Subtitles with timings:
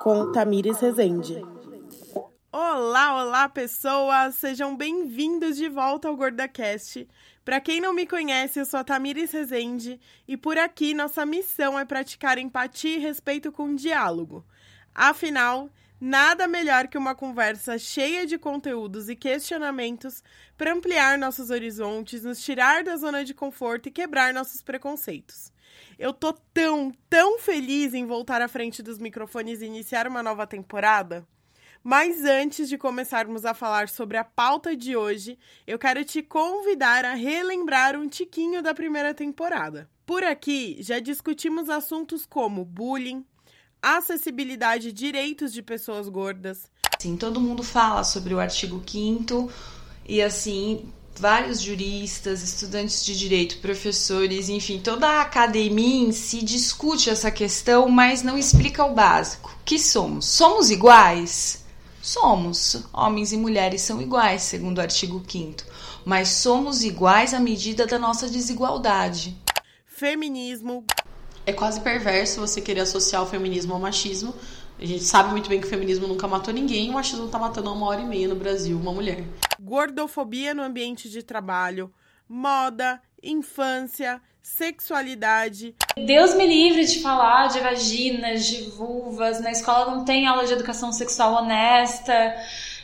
[0.00, 1.40] Com Tamires Rezende.
[2.50, 4.34] Olá, olá pessoas!
[4.34, 7.08] Sejam bem-vindos de volta ao GordaCast.
[7.44, 11.78] Para quem não me conhece, eu sou a Tamires Rezende e por aqui nossa missão
[11.78, 14.44] é praticar empatia e respeito com diálogo.
[14.92, 20.22] Afinal, Nada melhor que uma conversa cheia de conteúdos e questionamentos
[20.56, 25.50] para ampliar nossos horizontes, nos tirar da zona de conforto e quebrar nossos preconceitos.
[25.98, 30.46] Eu tô tão, tão feliz em voltar à frente dos microfones e iniciar uma nova
[30.46, 31.26] temporada.
[31.82, 37.06] Mas antes de começarmos a falar sobre a pauta de hoje, eu quero te convidar
[37.06, 39.88] a relembrar um tiquinho da primeira temporada.
[40.04, 43.24] Por aqui já discutimos assuntos como bullying,
[43.86, 46.70] acessibilidade e direitos de pessoas gordas.
[46.98, 49.50] Sim, todo mundo fala sobre o artigo 5
[50.08, 50.84] e assim,
[51.16, 57.88] vários juristas, estudantes de direito, professores, enfim, toda a academia em si discute essa questão,
[57.88, 59.56] mas não explica o básico.
[59.64, 60.26] Que somos?
[60.26, 61.64] Somos iguais?
[62.02, 62.84] Somos.
[62.92, 65.76] Homens e mulheres são iguais, segundo o artigo 5
[66.06, 69.36] mas somos iguais à medida da nossa desigualdade.
[69.84, 70.84] Feminismo,
[71.46, 74.34] é quase perverso você querer associar o feminismo ao machismo.
[74.78, 77.72] A gente sabe muito bem que o feminismo nunca matou ninguém, o machismo tá matando
[77.72, 79.24] uma hora e meia no Brasil, uma mulher.
[79.58, 81.90] Gordofobia no ambiente de trabalho,
[82.28, 85.74] moda, infância, sexualidade.
[85.96, 89.40] Deus me livre de falar de vaginas, de vulvas.
[89.40, 92.36] Na escola não tem aula de educação sexual honesta.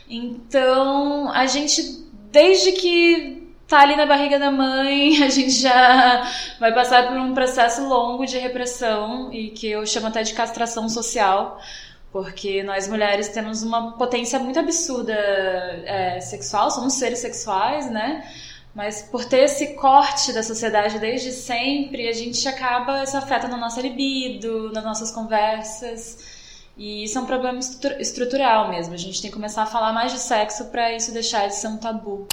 [0.08, 1.82] Então, a gente,
[2.30, 3.41] desde que
[3.72, 8.26] tá ali na barriga da mãe, a gente já vai passar por um processo longo
[8.26, 11.58] de repressão e que eu chamo até de castração social,
[12.12, 18.30] porque nós mulheres temos uma potência muito absurda é, sexual, somos seres sexuais, né?
[18.74, 23.56] Mas por ter esse corte da sociedade desde sempre, a gente acaba, isso afeta na
[23.56, 26.40] nossa libido, nas nossas conversas.
[26.76, 27.58] E isso é um problema
[27.98, 28.94] estrutural mesmo.
[28.94, 31.68] A gente tem que começar a falar mais de sexo para isso deixar de ser
[31.68, 32.26] um tabu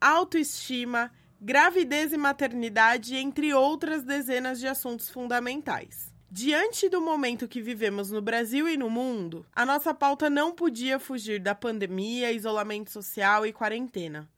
[0.00, 6.14] autoestima, gravidez e maternidade, entre outras dezenas de assuntos fundamentais.
[6.30, 10.98] Diante do momento que vivemos no Brasil e no mundo, a nossa pauta não podia
[10.98, 14.28] fugir da pandemia, isolamento social e quarentena.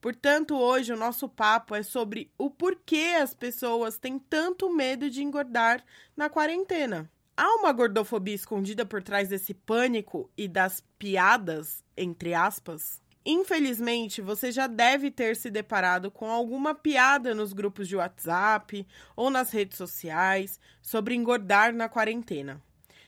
[0.00, 5.22] Portanto, hoje o nosso papo é sobre o porquê as pessoas têm tanto medo de
[5.22, 5.84] engordar
[6.16, 7.10] na quarentena.
[7.36, 13.00] Há uma gordofobia escondida por trás desse pânico e das piadas, entre aspas?
[13.30, 19.28] Infelizmente, você já deve ter se deparado com alguma piada nos grupos de WhatsApp ou
[19.28, 22.58] nas redes sociais sobre engordar na quarentena.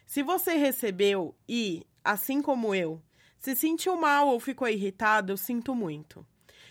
[0.04, 3.00] Se você recebeu e, assim como eu,
[3.38, 6.22] se sentiu mal ou ficou irritado, eu sinto muito.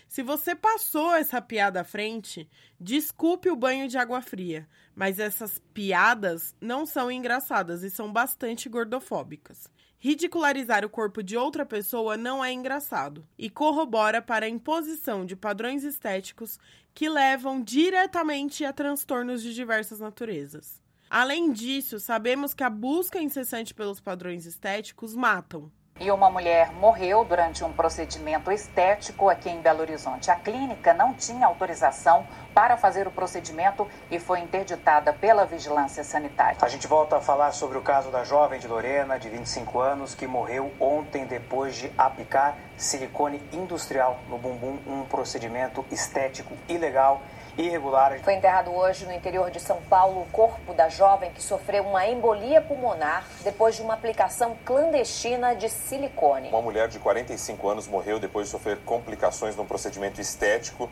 [0.06, 5.58] Se você passou essa piada à frente, desculpe o banho de água fria, mas essas
[5.74, 9.68] piadas não são engraçadas e são bastante gordofóbicas.
[10.02, 15.36] Ridicularizar o corpo de outra pessoa não é engraçado e corrobora para a imposição de
[15.36, 16.58] padrões estéticos
[16.94, 20.80] que levam diretamente a transtornos de diversas naturezas.
[21.10, 27.22] Além disso, sabemos que a busca incessante pelos padrões estéticos matam, e uma mulher morreu
[27.26, 30.30] durante um procedimento estético aqui em Belo Horizonte.
[30.30, 36.56] A clínica não tinha autorização para fazer o procedimento e foi interditada pela vigilância sanitária.
[36.62, 40.14] A gente volta a falar sobre o caso da jovem de Lorena, de 25 anos,
[40.14, 47.20] que morreu ontem depois de aplicar silicone industrial no bumbum, um procedimento estético ilegal
[47.60, 48.18] irregular.
[48.20, 52.06] Foi enterrado hoje no interior de São Paulo o corpo da jovem que sofreu uma
[52.06, 56.48] embolia pulmonar depois de uma aplicação clandestina de silicone.
[56.48, 60.90] Uma mulher de 45 anos morreu depois de sofrer complicações num procedimento estético,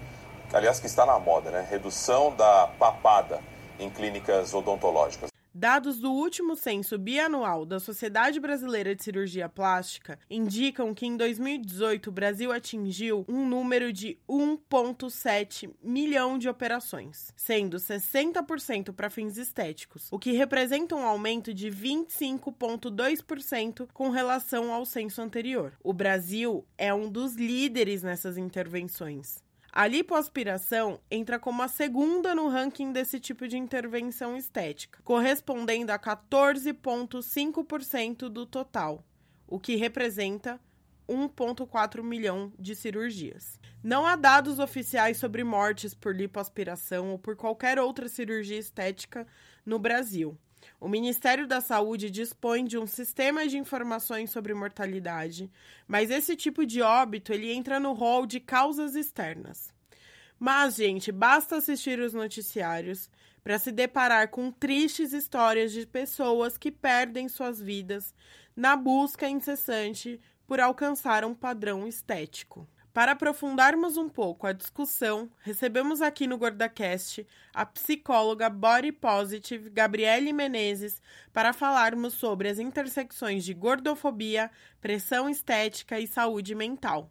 [0.53, 1.67] aliás, que está na moda, né?
[1.69, 3.41] Redução da papada
[3.79, 5.38] em clínicas odontológicas.
[5.59, 12.11] Dados do último censo bianual da Sociedade Brasileira de Cirurgia Plástica indicam que em 2018
[12.11, 20.07] o Brasil atingiu um número de 1,7 milhão de operações, sendo 60% para fins estéticos,
[20.13, 25.73] o que representa um aumento de 25,2% com relação ao censo anterior.
[25.83, 29.43] O Brasil é um dos líderes nessas intervenções.
[29.79, 35.99] A lipoaspiração entra como a segunda no ranking desse tipo de intervenção estética, correspondendo a
[36.01, 39.07] 14,5% do total,
[39.47, 40.61] o que representa
[41.09, 43.61] 1,4 milhão de cirurgias.
[43.81, 49.29] Não há dados oficiais sobre mortes por lipoaspiração ou por qualquer outra cirurgia estética
[49.65, 50.37] no Brasil.
[50.81, 55.51] O Ministério da Saúde dispõe de um sistema de informações sobre mortalidade,
[55.89, 59.73] mas esse tipo de óbito ele entra no rol de causas externas.
[60.39, 63.11] Mas, gente, basta assistir os noticiários
[63.43, 68.15] para se deparar com tristes histórias de pessoas que perdem suas vidas
[68.55, 72.69] na busca incessante por alcançar um padrão estético.
[72.99, 77.25] Para aprofundarmos um pouco a discussão, recebemos aqui no GordaCast
[77.55, 81.01] a psicóloga Body Positive Gabriele Menezes
[81.33, 84.51] para falarmos sobre as intersecções de gordofobia,
[84.81, 87.09] pressão estética e saúde mental.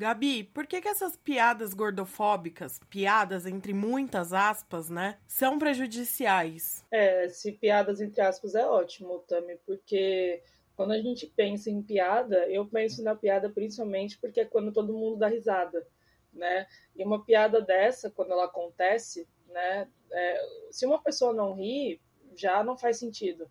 [0.00, 6.86] Gabi, por que, que essas piadas gordofóbicas, piadas entre muitas aspas, né, são prejudiciais?
[6.90, 10.42] É, se piadas entre aspas é ótimo, Tami, porque
[10.74, 14.94] quando a gente pensa em piada, eu penso na piada principalmente porque é quando todo
[14.94, 15.86] mundo dá risada,
[16.32, 16.66] né?
[16.96, 22.00] E uma piada dessa, quando ela acontece, né, é, se uma pessoa não ri,
[22.34, 23.50] já não faz sentido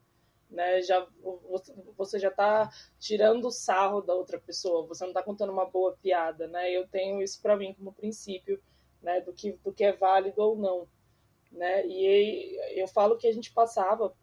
[0.50, 0.82] né?
[0.82, 1.08] Já
[1.98, 2.70] você já está
[3.00, 6.72] tirando o sarro da outra pessoa, você não está contando uma boa piada, né?
[6.72, 8.62] Eu tenho isso para mim como princípio,
[9.02, 9.22] né?
[9.22, 10.88] Do que do que é válido ou não,
[11.52, 11.86] né?
[11.86, 14.14] E eu falo que a gente passava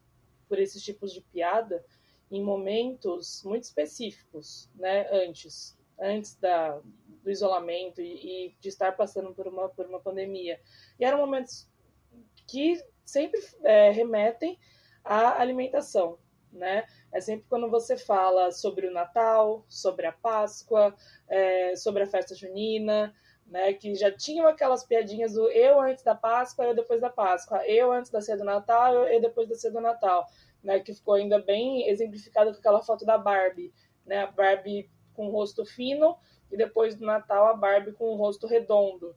[0.49, 1.85] por esses tipos de piada
[2.31, 5.09] em momentos muito específicos, né?
[5.13, 6.81] Antes, antes da
[7.23, 10.61] do isolamento e, e de estar passando por uma por uma pandemia,
[10.99, 11.69] e eram momentos
[12.47, 14.59] que sempre é, remetem
[15.07, 16.19] a alimentação,
[16.53, 16.87] né?
[17.13, 20.95] É sempre quando você fala sobre o Natal, sobre a Páscoa,
[21.29, 23.15] é, sobre a festa junina,
[23.47, 23.73] né?
[23.73, 27.93] Que já tinham aquelas piadinhas do eu antes da Páscoa, eu depois da Páscoa, eu
[27.93, 30.27] antes da ceia do Natal, eu depois da ceia do Natal,
[30.63, 30.81] né?
[30.81, 33.73] Que ficou ainda bem exemplificado com aquela foto da Barbie,
[34.05, 34.23] né?
[34.23, 36.17] A Barbie com o rosto fino
[36.51, 39.15] e depois do Natal a Barbie com o rosto redondo.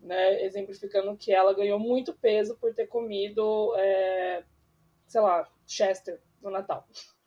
[0.00, 4.44] Né, exemplificando que ela ganhou muito peso por ter comido é,
[5.08, 6.86] sei lá, Chester no Natal.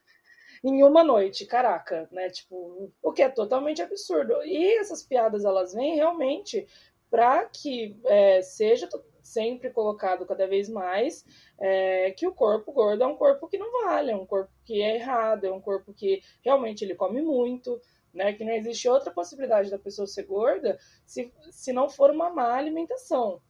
[0.63, 2.29] em uma noite, caraca, né?
[2.29, 4.43] Tipo, o que é totalmente absurdo.
[4.43, 6.67] E essas piadas, elas vêm realmente
[7.09, 8.87] para que é, seja
[9.21, 11.25] sempre colocado cada vez mais
[11.59, 14.81] é, que o corpo gordo é um corpo que não vale, é um corpo que
[14.81, 17.79] é errado, é um corpo que realmente ele come muito,
[18.13, 18.33] né?
[18.33, 22.55] Que não existe outra possibilidade da pessoa ser gorda se, se não for uma má
[22.55, 23.41] alimentação,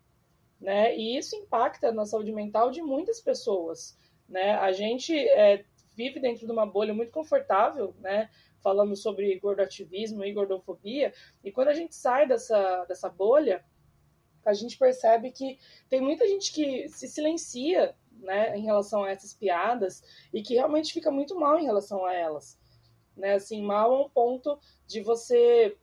[0.60, 0.95] né?
[0.95, 3.98] E isso impacta na saúde mental de muitas pessoas.
[4.31, 4.54] Né?
[4.54, 8.30] A gente é, vive dentro de uma bolha muito confortável, né?
[8.62, 11.13] falando sobre gordoativismo e gordofobia,
[11.44, 13.66] e quando a gente sai dessa, dessa bolha,
[14.45, 19.33] a gente percebe que tem muita gente que se silencia né, em relação a essas
[19.33, 22.57] piadas e que realmente fica muito mal em relação a elas.
[23.18, 23.33] Né?
[23.33, 25.75] Assim, mal a um ponto de você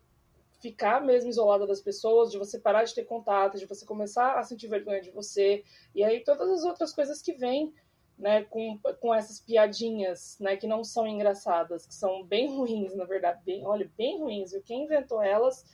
[0.61, 4.43] ficar mesmo isolada das pessoas, de você parar de ter contato, de você começar a
[4.43, 5.65] sentir vergonha de você,
[5.95, 7.73] e aí todas as outras coisas que vêm
[8.19, 13.05] né, com, com essas piadinhas, né, que não são engraçadas, que são bem ruins, na
[13.05, 14.53] verdade, bem, olha, bem ruins.
[14.53, 15.65] E quem inventou elas,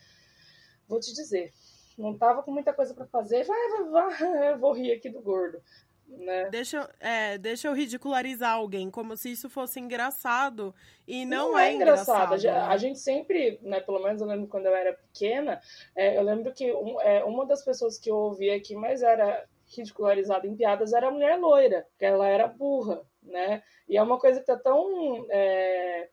[0.86, 1.52] vou te dizer,
[1.96, 5.60] não tava com muita coisa para fazer, vai, vai, vai, vou rir aqui do gordo.
[6.06, 6.50] Né?
[6.50, 10.74] Deixa, é, deixa eu ridicularizar alguém, como se isso fosse engraçado.
[11.08, 12.36] E não, não é, é engraçado.
[12.36, 12.72] engraçado né?
[12.72, 15.60] A gente sempre, né, pelo menos eu lembro quando eu era pequena,
[15.96, 19.48] é, eu lembro que um, é, uma das pessoas que eu ouvia que mais era
[19.66, 23.62] ridicularizada em piadas era a mulher loira, que ela era burra, né?
[23.88, 26.08] E é uma coisa que tá tão é,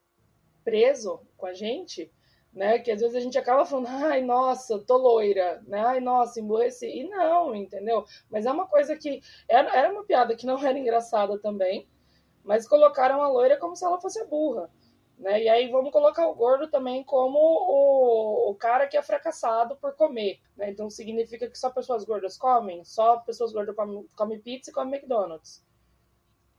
[0.64, 2.12] preso com a gente,
[2.52, 2.78] né?
[2.78, 5.80] Que às vezes a gente acaba falando, ai, nossa, tô loira, né?
[5.80, 6.86] Ai, nossa, emburreci.
[6.86, 8.04] E não, entendeu?
[8.30, 11.88] Mas é uma coisa que era, era uma piada que não era engraçada também,
[12.44, 14.70] mas colocaram a loira como se ela fosse burra.
[15.18, 15.44] Né?
[15.44, 19.94] E aí vamos colocar o gordo também como o, o cara que é fracassado por
[19.94, 20.40] comer.
[20.56, 20.70] Né?
[20.70, 22.84] Então significa que só pessoas gordas comem?
[22.84, 25.64] Só pessoas gordas comem, comem pizza e comem McDonald's.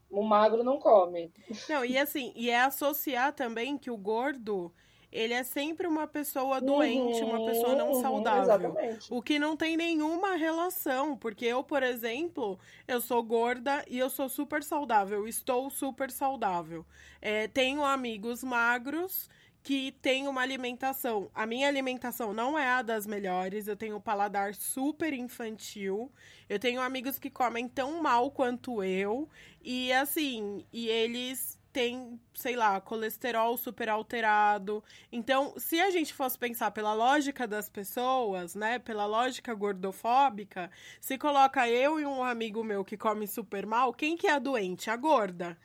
[0.10, 1.34] O magro não come.
[1.68, 4.72] Não, e assim, e é associar também que o gordo
[5.14, 8.72] ele é sempre uma pessoa doente, uhum, uma pessoa não uhum, saudável.
[8.72, 9.14] Exatamente.
[9.14, 14.10] O que não tem nenhuma relação, porque eu, por exemplo, eu sou gorda e eu
[14.10, 16.84] sou super saudável, estou super saudável.
[17.22, 19.30] É, tenho amigos magros
[19.62, 21.30] que têm uma alimentação.
[21.34, 26.12] A minha alimentação não é a das melhores, eu tenho um paladar super infantil.
[26.50, 29.30] Eu tenho amigos que comem tão mal quanto eu,
[29.64, 34.84] e assim, e eles tem, sei lá, colesterol super alterado.
[35.12, 40.70] Então, se a gente fosse pensar pela lógica das pessoas, né, pela lógica gordofóbica,
[41.02, 44.40] se coloca eu e um amigo meu que come super mal, quem que é a
[44.40, 44.90] doente?
[44.90, 45.58] A gorda,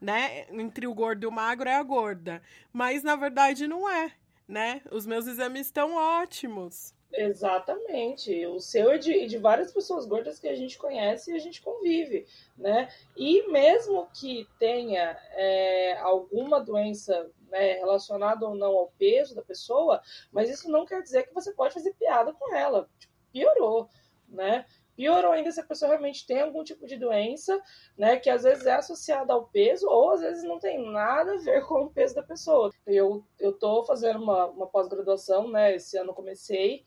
[0.00, 0.46] né?
[0.50, 2.40] Entre o gordo e o magro é a gorda.
[2.72, 4.12] Mas na verdade não é.
[4.48, 4.80] né?
[4.92, 6.94] Os meus exames estão ótimos.
[7.16, 8.46] Exatamente.
[8.46, 11.62] O seu é de, de várias pessoas gordas que a gente conhece e a gente
[11.62, 12.88] convive, né?
[13.16, 20.02] E mesmo que tenha é, alguma doença né, relacionada ou não ao peso da pessoa,
[20.30, 22.88] mas isso não quer dizer que você pode fazer piada com ela.
[22.98, 23.88] Tipo, piorou,
[24.28, 24.66] né?
[24.96, 27.62] Piorou ainda se a pessoa realmente tem algum tipo de doença,
[27.98, 31.38] né, que às vezes é associada ao peso, ou às vezes não tem nada a
[31.38, 32.70] ver com o peso da pessoa.
[32.86, 36.82] Eu, eu tô fazendo uma, uma pós-graduação, né, esse ano comecei,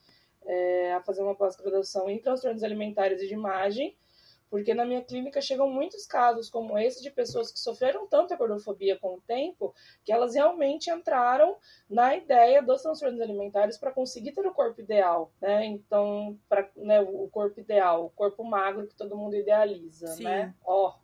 [0.45, 3.95] é, a fazer uma pós-graduação em transtornos alimentares e de imagem,
[4.49, 8.37] porque na minha clínica chegam muitos casos como esse de pessoas que sofreram tanto a
[8.37, 11.55] gordofobia com o tempo que elas realmente entraram
[11.87, 15.65] na ideia dos transtornos alimentares para conseguir ter o corpo ideal, né?
[15.65, 20.23] Então, para né, o corpo ideal, o corpo magro que todo mundo idealiza, Sim.
[20.23, 20.55] né?
[20.65, 20.95] Ó,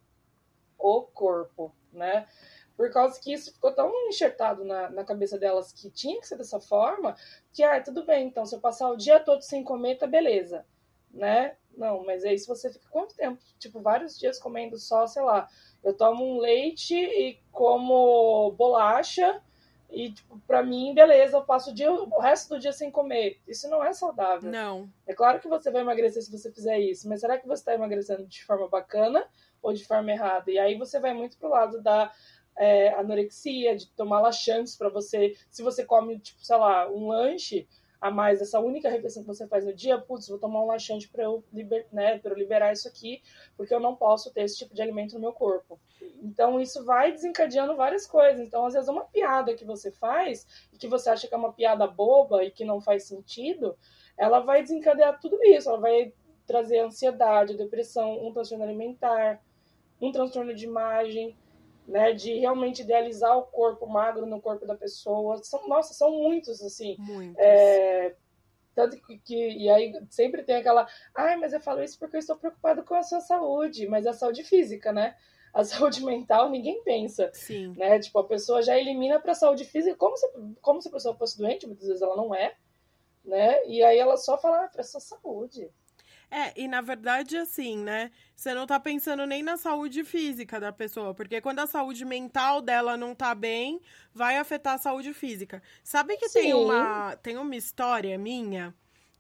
[0.78, 2.28] o corpo, né?
[2.76, 6.38] Por causa que isso ficou tão enxertado na, na cabeça delas que tinha que ser
[6.38, 7.16] dessa forma,
[7.54, 10.66] que, ah, tudo bem, então, se eu passar o dia todo sem comer, tá beleza,
[11.12, 11.56] né?
[11.78, 13.42] Não, mas aí se você fica quanto tempo?
[13.60, 15.48] Tipo, vários dias comendo só, sei lá,
[15.84, 19.42] eu tomo um leite e como bolacha
[19.90, 23.40] e, tipo, pra mim, beleza, eu passo o, dia, o resto do dia sem comer.
[23.48, 24.52] Isso não é saudável.
[24.52, 24.90] Não.
[25.06, 27.74] É claro que você vai emagrecer se você fizer isso, mas será que você está
[27.74, 29.26] emagrecendo de forma bacana
[29.62, 30.52] ou de forma errada?
[30.52, 32.12] E aí você vai muito pro lado da
[32.58, 35.36] é, anorexia, de tomar laxantes para você.
[35.50, 37.68] Se você come, tipo, sei lá, um lanche
[38.00, 41.10] a mais essa única refeição que você faz no dia, putz, vou tomar um laxante
[41.10, 43.22] para eu, liber, né, eu liberar isso aqui,
[43.58, 45.80] porque eu não posso ter esse tipo de alimento no meu corpo.
[46.22, 48.46] Então, isso vai desencadeando várias coisas.
[48.46, 51.54] Então, às vezes, uma piada que você faz, e que você acha que é uma
[51.54, 53.76] piada boba e que não faz sentido,
[54.18, 55.70] ela vai desencadear tudo isso.
[55.70, 56.14] Ela vai
[56.46, 59.42] trazer ansiedade, depressão, um transtorno alimentar,
[60.00, 61.36] um transtorno de imagem,
[61.88, 65.42] né, de realmente idealizar o corpo magro no corpo da pessoa.
[65.44, 66.96] São, nossa, são muitos, assim.
[67.00, 67.38] Muitos.
[67.38, 68.16] É,
[68.76, 72.20] tanto que, que, e aí sempre tem aquela, ai, mas eu falo isso porque eu
[72.20, 75.16] estou preocupado com a sua saúde, mas a saúde física, né?
[75.54, 77.32] A saúde mental ninguém pensa.
[77.34, 77.74] Sim.
[77.78, 78.00] Né?
[78.00, 80.28] Tipo, a pessoa já elimina para a saúde física como se,
[80.62, 82.56] como se a pessoa fosse doente, muitas vezes ela não é,
[83.24, 83.66] né?
[83.66, 85.72] E aí ela só fala, ah, para sua saúde.
[86.30, 88.12] É, e na verdade, assim, né?
[88.36, 92.62] Você não tá pensando nem na saúde física da pessoa, porque quando a saúde mental
[92.62, 93.82] dela não tá bem,
[94.14, 95.62] vai afetar a saúde física.
[95.84, 98.74] Sabe que tem uma, tem uma história minha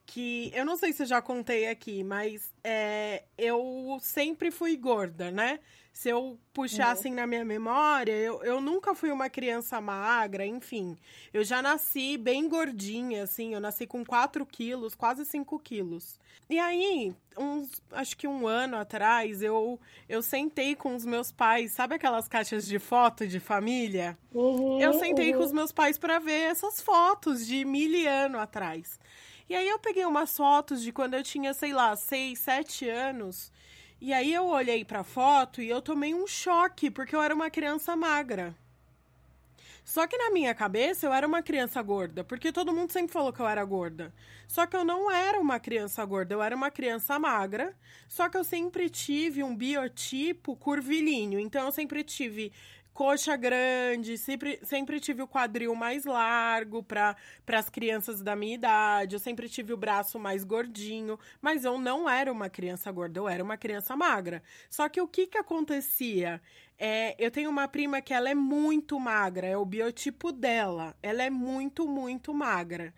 [0.05, 5.31] que eu não sei se eu já contei aqui, mas é, eu sempre fui gorda,
[5.31, 5.59] né?
[5.95, 6.91] Se eu puxar uhum.
[6.91, 10.97] assim na minha memória, eu, eu nunca fui uma criança magra, enfim.
[11.33, 13.53] Eu já nasci bem gordinha, assim.
[13.53, 16.19] Eu nasci com 4 quilos, quase 5 quilos.
[16.49, 21.71] E aí, uns, acho que um ano atrás, eu, eu sentei com os meus pais.
[21.71, 24.17] Sabe aquelas caixas de foto de família?
[24.33, 25.39] Uhum, eu sentei uhum.
[25.39, 28.99] com os meus pais para ver essas fotos de mil anos atrás.
[29.47, 33.49] E aí eu peguei umas fotos de quando eu tinha, sei lá, 6, 7 anos.
[34.05, 37.49] E aí eu olhei pra foto e eu tomei um choque, porque eu era uma
[37.49, 38.55] criança magra.
[39.83, 43.33] Só que na minha cabeça eu era uma criança gorda, porque todo mundo sempre falou
[43.33, 44.13] que eu era gorda.
[44.47, 47.75] Só que eu não era uma criança gorda, eu era uma criança magra.
[48.07, 51.39] Só que eu sempre tive um biotipo curvilíneo.
[51.39, 52.53] Então eu sempre tive
[52.95, 59.17] coxa grande, sempre, sempre tive o quadril mais largo para as crianças da minha idade,
[59.17, 63.27] eu sempre tive o braço mais gordinho, mas eu não era uma criança gorda, eu
[63.27, 64.41] era uma criança magra.
[64.69, 66.41] Só que o que que acontecia?
[66.79, 71.21] É, eu tenho uma prima que ela é muito magra, é o biotipo dela, ela
[71.21, 72.93] é muito, muito magra.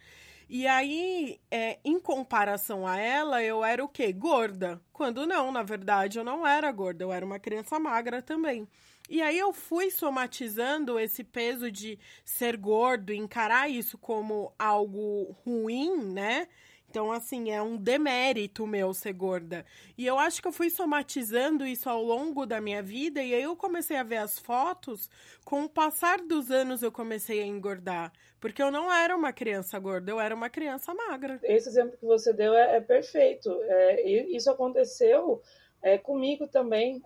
[0.47, 4.13] E aí, é, em comparação a ela, eu era o quê?
[4.13, 4.79] Gorda.
[4.93, 8.67] Quando não, na verdade, eu não era gorda, eu era uma criança magra também.
[9.09, 16.13] E aí eu fui somatizando esse peso de ser gordo, encarar isso como algo ruim,
[16.13, 16.47] né?
[16.89, 19.65] Então, assim, é um demérito meu ser gorda.
[19.97, 23.43] E eu acho que eu fui somatizando isso ao longo da minha vida, e aí
[23.43, 25.09] eu comecei a ver as fotos.
[25.43, 28.11] Com o passar dos anos, eu comecei a engordar.
[28.39, 31.39] Porque eu não era uma criança gorda, eu era uma criança magra.
[31.43, 33.51] Esse exemplo que você deu é, é perfeito.
[33.63, 35.41] É, isso aconteceu
[35.81, 37.01] é, comigo também,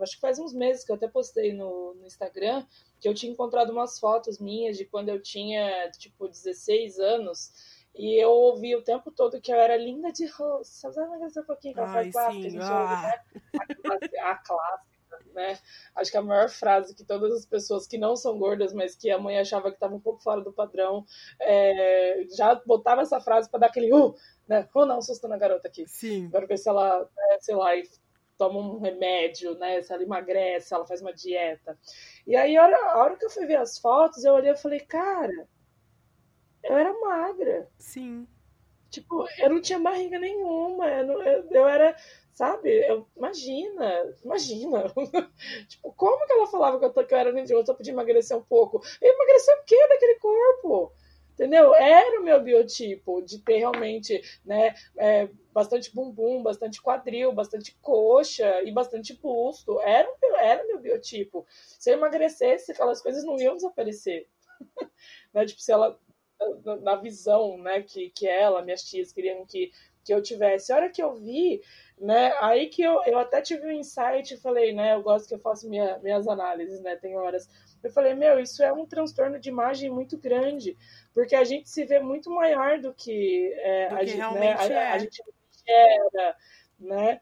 [0.00, 2.64] acho que faz uns meses que eu até postei no, no, Instagram,
[3.00, 7.52] que eu tinha encontrado umas fotos minhas de quando eu tinha, tipo, 16 anos,
[7.94, 10.92] e eu ouvi o tempo todo que eu era linda de rosto.
[10.92, 12.80] Sabe um pouquinho que ela faz clássica, a gente ah.
[12.80, 14.20] ouve, né?
[14.20, 14.97] A, a clássica,
[15.34, 15.58] né?
[15.94, 19.10] Acho que a maior frase que todas as pessoas que não são gordas, mas que
[19.10, 21.04] a mãe achava que estava um pouco fora do padrão,
[21.40, 24.14] é, já botava essa frase para dar aquele uh,
[24.48, 24.68] né?
[24.72, 25.86] Ou não, susto na garota aqui.
[25.86, 26.26] Sim.
[26.26, 27.70] Agora ver se ela, né, sei lá,
[28.38, 29.82] toma um remédio, né?
[29.82, 31.78] Se ela emagrece, se ela faz uma dieta.
[32.26, 34.56] E aí, a hora, a hora que eu fui ver as fotos, eu olhei e
[34.56, 35.48] falei, cara,
[36.62, 37.68] eu era magra.
[37.78, 38.26] Sim.
[38.90, 40.86] Tipo, eu não tinha barriga nenhuma.
[40.86, 41.94] Eu, não, eu, eu era,
[42.38, 42.70] sabe?
[42.88, 44.84] Eu, imagina, imagina.
[45.68, 48.42] tipo, como que ela falava que eu, que eu era eu só podia emagrecer um
[48.42, 48.80] pouco?
[49.02, 50.92] Eu emagreci o quê daquele corpo?
[51.34, 51.74] Entendeu?
[51.74, 58.62] Era o meu biotipo de ter realmente, né, é, bastante bumbum, bastante quadril, bastante coxa
[58.62, 59.80] e bastante busto.
[59.80, 61.44] Era, era o meu biotipo.
[61.50, 64.28] Se eu emagrecesse, aquelas coisas não iam desaparecer.
[65.34, 65.44] né?
[65.44, 65.98] Tipo, se ela
[66.82, 69.72] na visão né, que, que ela, minhas tias queriam que,
[70.04, 70.72] que eu tivesse.
[70.72, 71.60] A hora que eu vi,
[71.98, 75.34] né, aí que eu, eu até tive um insight e falei, né, eu gosto que
[75.34, 77.48] eu faço minha, minhas análises, né, tem horas.
[77.82, 80.76] Eu falei, meu, isso é um transtorno de imagem muito grande,
[81.12, 84.68] porque a gente se vê muito maior do que, é, do a, que gente, realmente
[84.68, 84.86] né, é.
[84.88, 85.22] a, a gente
[85.66, 86.36] era,
[86.78, 87.20] né?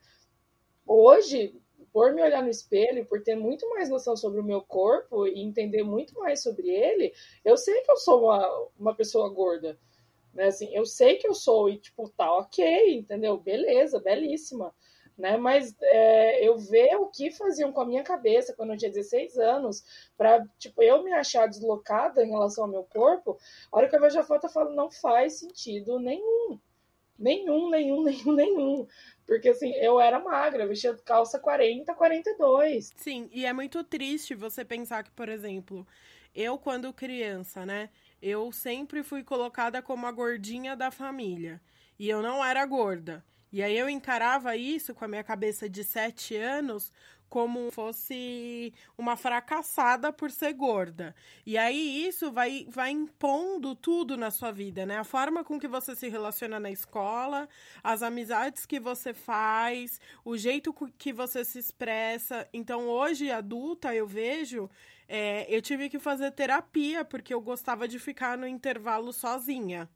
[0.87, 1.61] Hoje,
[1.97, 5.41] por me olhar no espelho, por ter muito mais noção sobre o meu corpo e
[5.41, 7.11] entender muito mais sobre ele,
[7.43, 9.79] eu sei que eu sou uma, uma pessoa gorda.
[10.35, 10.49] Né?
[10.49, 13.39] Assim, eu sei que eu sou e, tipo, tá ok, entendeu?
[13.39, 14.75] Beleza, belíssima.
[15.17, 15.39] Né?
[15.39, 19.39] Mas é, eu ver o que faziam com a minha cabeça quando eu tinha 16
[19.39, 19.83] anos,
[20.19, 23.39] para tipo, eu me achar deslocada em relação ao meu corpo,
[23.73, 26.61] a hora que eu vejo a foto, eu falo, não faz sentido nenhum.
[27.19, 28.87] Nenhum, nenhum, nenhum, nenhum.
[29.27, 32.93] Porque assim, eu era magra, vestia calça 40, 42.
[32.97, 35.87] Sim, e é muito triste você pensar que, por exemplo,
[36.35, 37.91] eu quando criança, né,
[38.23, 41.61] eu sempre fui colocada como a gordinha da família.
[41.99, 43.25] E eu não era gorda.
[43.53, 46.93] E aí eu encarava isso com a minha cabeça de sete anos
[47.29, 51.15] como fosse uma fracassada por ser gorda.
[51.45, 54.99] E aí isso vai, vai impondo tudo na sua vida, né?
[54.99, 57.49] A forma com que você se relaciona na escola,
[57.83, 62.49] as amizades que você faz, o jeito que você se expressa.
[62.53, 64.71] Então, hoje, adulta, eu vejo.
[65.09, 69.89] É, eu tive que fazer terapia porque eu gostava de ficar no intervalo sozinha.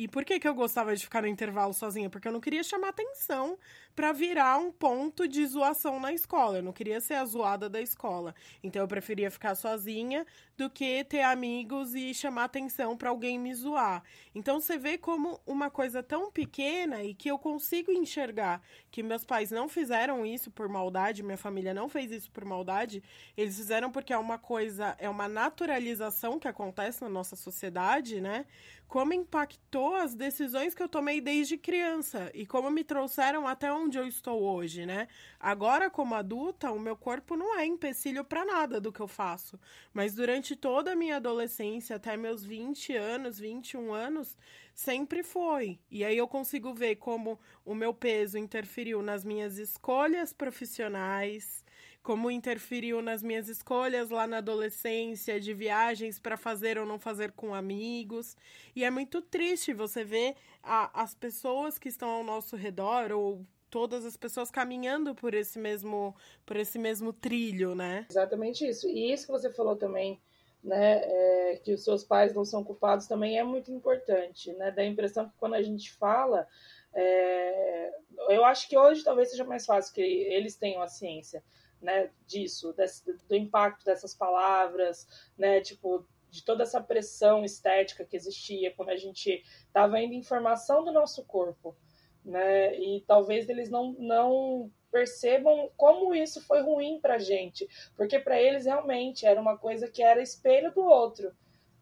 [0.00, 2.08] E por que, que eu gostava de ficar no intervalo sozinha?
[2.08, 3.58] Porque eu não queria chamar atenção
[3.94, 6.56] para virar um ponto de zoação na escola.
[6.56, 8.34] Eu não queria ser a zoada da escola.
[8.62, 10.26] Então eu preferia ficar sozinha
[10.56, 14.02] do que ter amigos e chamar atenção para alguém me zoar.
[14.34, 19.22] Então você vê como uma coisa tão pequena e que eu consigo enxergar que meus
[19.22, 23.02] pais não fizeram isso por maldade, minha família não fez isso por maldade,
[23.36, 28.46] eles fizeram porque é uma coisa, é uma naturalização que acontece na nossa sociedade, né?
[28.88, 33.98] Como impactou as decisões que eu tomei desde criança e como me trouxeram até onde
[33.98, 35.08] eu estou hoje, né?
[35.38, 39.58] Agora, como adulta, o meu corpo não é empecilho para nada do que eu faço.
[39.92, 44.36] Mas durante toda a minha adolescência, até meus 20 anos, 21 anos,
[44.74, 45.78] sempre foi.
[45.90, 51.64] E aí eu consigo ver como o meu peso interferiu nas minhas escolhas profissionais,
[52.02, 57.32] como interferiu nas minhas escolhas lá na adolescência de viagens para fazer ou não fazer
[57.32, 58.36] com amigos.
[58.74, 63.44] E é muito triste você ver a, as pessoas que estão ao nosso redor ou
[63.70, 68.06] todas as pessoas caminhando por esse mesmo por esse mesmo trilho, né?
[68.10, 68.88] Exatamente isso.
[68.88, 70.20] E isso que você falou também,
[70.62, 74.70] né, é, que os seus pais não são culpados também é muito importante, né?
[74.70, 76.46] Da impressão que quando a gente fala,
[76.92, 77.92] é,
[78.28, 81.42] eu acho que hoje talvez seja mais fácil que eles tenham a ciência,
[81.80, 88.16] né, disso, desse, do impacto dessas palavras, né, tipo de toda essa pressão estética que
[88.16, 91.76] existia quando a gente estava indo informação do nosso corpo,
[92.24, 92.78] né?
[92.78, 98.64] E talvez eles não, não percebam como isso foi ruim para gente, porque para eles
[98.64, 101.32] realmente era uma coisa que era espelho do outro.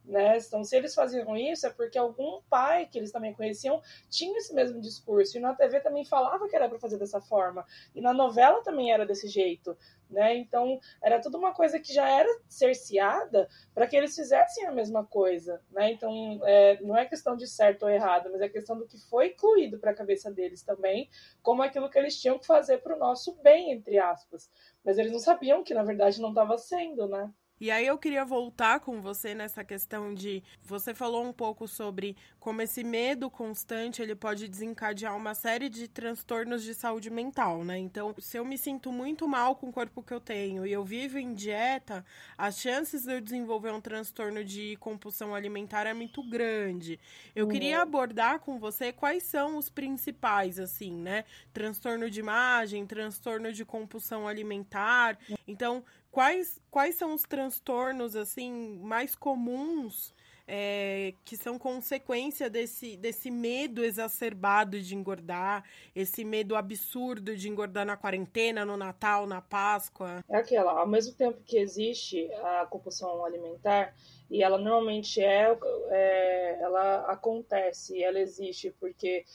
[0.08, 0.38] Né?
[0.38, 4.54] Então, se eles faziam isso, é porque algum pai que eles também conheciam tinha esse
[4.54, 5.36] mesmo discurso.
[5.36, 7.62] E na TV também falava que era para fazer dessa forma.
[7.94, 9.76] E na novela também era desse jeito.
[10.08, 10.34] Né?
[10.38, 15.04] Então, era tudo uma coisa que já era cerceada para que eles fizessem a mesma
[15.04, 15.60] coisa.
[15.70, 15.92] Né?
[15.92, 19.28] Então, é, não é questão de certo ou errado, mas é questão do que foi
[19.28, 21.10] incluído para a cabeça deles também,
[21.42, 24.50] como aquilo que eles tinham que fazer para o nosso bem, entre aspas.
[24.82, 27.30] Mas eles não sabiam que, na verdade, não estava sendo, né?
[27.60, 32.16] E aí eu queria voltar com você nessa questão de você falou um pouco sobre
[32.38, 37.76] como esse medo constante ele pode desencadear uma série de transtornos de saúde mental, né?
[37.78, 40.84] Então, se eu me sinto muito mal com o corpo que eu tenho e eu
[40.84, 42.04] vivo em dieta,
[42.36, 46.98] as chances de eu desenvolver um transtorno de compulsão alimentar é muito grande.
[47.34, 47.52] Eu uhum.
[47.52, 51.24] queria abordar com você quais são os principais assim, né?
[51.52, 55.18] Transtorno de imagem, transtorno de compulsão alimentar.
[55.46, 60.14] Então, quais, quais são os transtornos assim mais comuns
[60.50, 65.62] é, que são consequência desse, desse medo exacerbado de engordar,
[65.94, 70.24] esse medo absurdo de engordar na quarentena, no Natal, na Páscoa?
[70.26, 73.94] É aquela, ao mesmo tempo que existe a compulsão alimentar,
[74.30, 75.54] e ela normalmente é,
[75.90, 79.26] é ela acontece, ela existe porque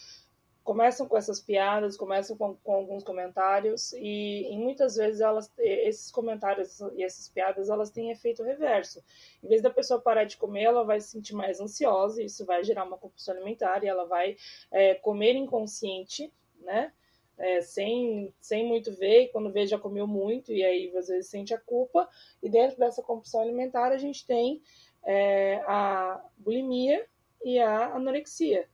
[0.64, 6.10] começam com essas piadas, começam com, com, alguns comentários e, e, muitas vezes elas, esses
[6.10, 9.04] comentários e essas piadas elas têm efeito reverso.
[9.44, 12.46] Em vez da pessoa parar de comer, ela vai se sentir mais ansiosa e isso
[12.46, 14.38] vai gerar uma compulsão alimentar e ela vai
[14.72, 16.94] é, comer inconsciente, né?
[17.36, 21.32] É, sem, sem muito ver, e quando vê já comeu muito, e aí às vezes
[21.32, 22.08] sente a culpa.
[22.42, 24.62] E dentro dessa compulsão alimentar a gente tem
[25.04, 27.06] é, a bulimia
[27.44, 28.70] e a anorexia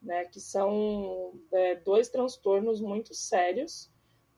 [0.00, 3.90] né, que são é, dois transtornos muito sérios,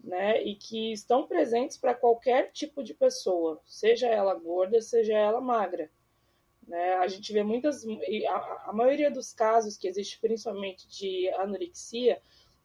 [0.03, 5.41] né, e que estão presentes para qualquer tipo de pessoa, seja ela gorda, seja ela
[5.41, 5.91] magra.
[6.67, 6.95] Né?
[6.95, 12.21] A gente vê muitas, a, a maioria dos casos que existe, principalmente de anorexia,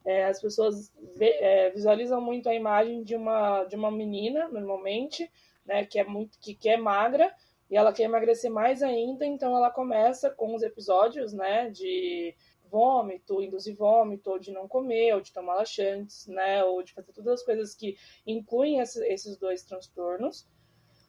[0.05, 5.29] é, as pessoas vê, é, visualizam muito a imagem de uma, de uma menina, normalmente,
[5.65, 7.31] né, que é muito que, que é magra,
[7.69, 12.33] e ela quer emagrecer mais ainda, então ela começa com os episódios, né, de
[12.67, 17.11] vômito, induzir vômito, ou de não comer, ou de tomar laxantes, né, ou de fazer
[17.11, 20.47] todas as coisas que incluem esses dois transtornos.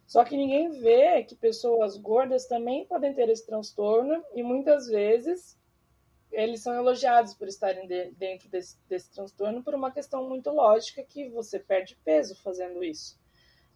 [0.07, 5.59] Só que ninguém vê que pessoas gordas também podem ter esse transtorno e muitas vezes
[6.33, 11.03] eles são elogiados por estarem de, dentro desse, desse transtorno por uma questão muito lógica
[11.03, 13.19] que você perde peso fazendo isso.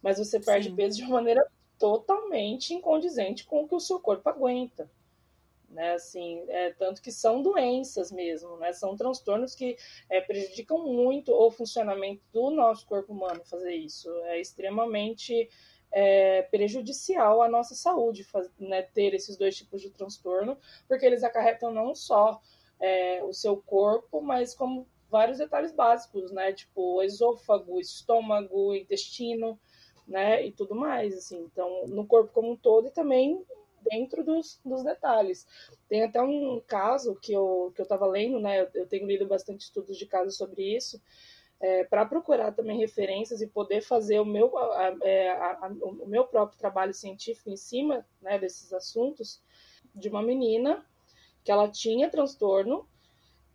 [0.01, 0.75] Mas você perde Sim.
[0.75, 1.45] peso de uma maneira
[1.77, 4.89] totalmente incondizente com o que o seu corpo aguenta
[5.73, 5.93] né?
[5.93, 8.71] Assim, é, tanto que são doenças mesmo, né?
[8.73, 9.75] São transtornos que
[10.09, 14.09] é, prejudicam muito o funcionamento do nosso corpo humano fazer isso.
[14.25, 15.49] É extremamente
[15.91, 20.57] é, prejudicial à nossa saúde faz, né, ter esses dois tipos de transtorno,
[20.87, 22.41] porque eles acarretam não só
[22.79, 26.51] é, o seu corpo, mas como vários detalhes básicos, né?
[26.53, 29.59] Tipo esôfago, estômago, intestino,
[30.07, 30.43] né?
[30.43, 31.39] E tudo mais, assim.
[31.43, 33.45] Então, no corpo como um todo e também
[33.89, 35.47] dentro dos, dos detalhes.
[35.87, 38.69] Tem até um caso que eu que eu estava lendo, né?
[38.73, 41.01] Eu tenho lido bastante estudos de casos sobre isso,
[41.59, 46.05] é, para procurar também referências e poder fazer o meu, a, a, é, a, o
[46.07, 49.41] meu próprio trabalho científico em cima né, desses assuntos,
[49.95, 50.85] de uma menina
[51.41, 52.85] que ela tinha transtorno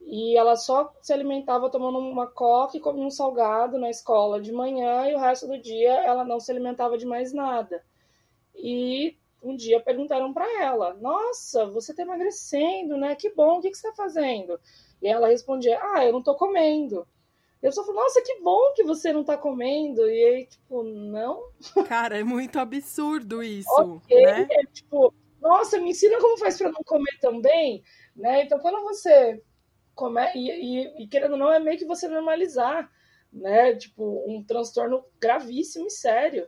[0.00, 4.52] e ela só se alimentava tomando uma coca e comia um salgado na escola de
[4.52, 7.84] manhã e o resto do dia ela não se alimentava de mais nada.
[8.54, 13.14] E um dia perguntaram para ela: Nossa, você está emagrecendo, né?
[13.14, 14.58] Que bom, o que, que você está fazendo?
[15.00, 17.06] E ela respondia: Ah, eu não estou comendo.
[17.62, 20.08] E a pessoa falou: Nossa, que bom que você não está comendo.
[20.08, 21.50] E aí, tipo, não.
[21.88, 23.68] Cara, é muito absurdo isso.
[23.70, 24.46] ok, né?
[24.50, 27.82] é, tipo, nossa, me ensina como faz para não comer também,
[28.14, 28.42] né?
[28.42, 29.42] Então, quando você
[29.94, 32.90] come e, e, e querendo ou não, é meio que você normalizar,
[33.32, 33.74] né?
[33.74, 36.46] Tipo, um transtorno gravíssimo e sério.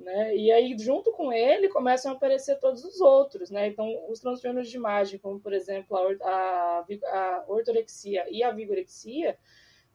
[0.00, 0.34] Né?
[0.34, 3.50] E aí, junto com ele, começam a aparecer todos os outros.
[3.50, 3.68] Né?
[3.68, 9.38] Então, os transtornos de imagem, como, por exemplo, a, a, ortorexia e a vigorexia,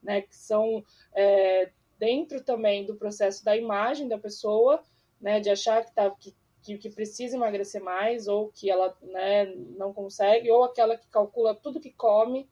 [0.02, 4.84] né, que são é, dentro também do processo da imagem da pessoa,
[5.20, 9.46] né, de achar que, tá, que, que, que precisa emagrecer mais, ou que ela né,
[9.76, 12.48] não consegue, ou aquela que calcula tudo que come,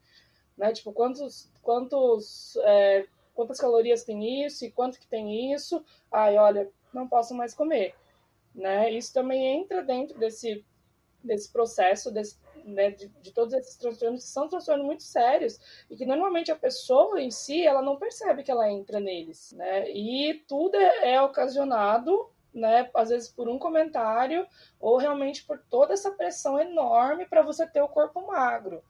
[0.56, 5.84] né, tipo, quantos, quantos, é, quantas calorias tem isso e quanto que tem isso.
[6.10, 7.94] Ai, olha, não posso mais comer.
[8.54, 8.90] Né?
[8.92, 10.64] Isso também entra dentro desse,
[11.22, 15.58] desse processo desse, né, de, de, todos esses transtornos que são transtornos muito sérios
[15.90, 19.90] e que normalmente a pessoa em si ela não percebe que ela entra neles, né?
[19.90, 22.88] E tudo é, é ocasionado, né?
[22.94, 24.46] Às vezes por um comentário
[24.80, 28.82] ou realmente por toda essa pressão enorme para você ter o corpo magro,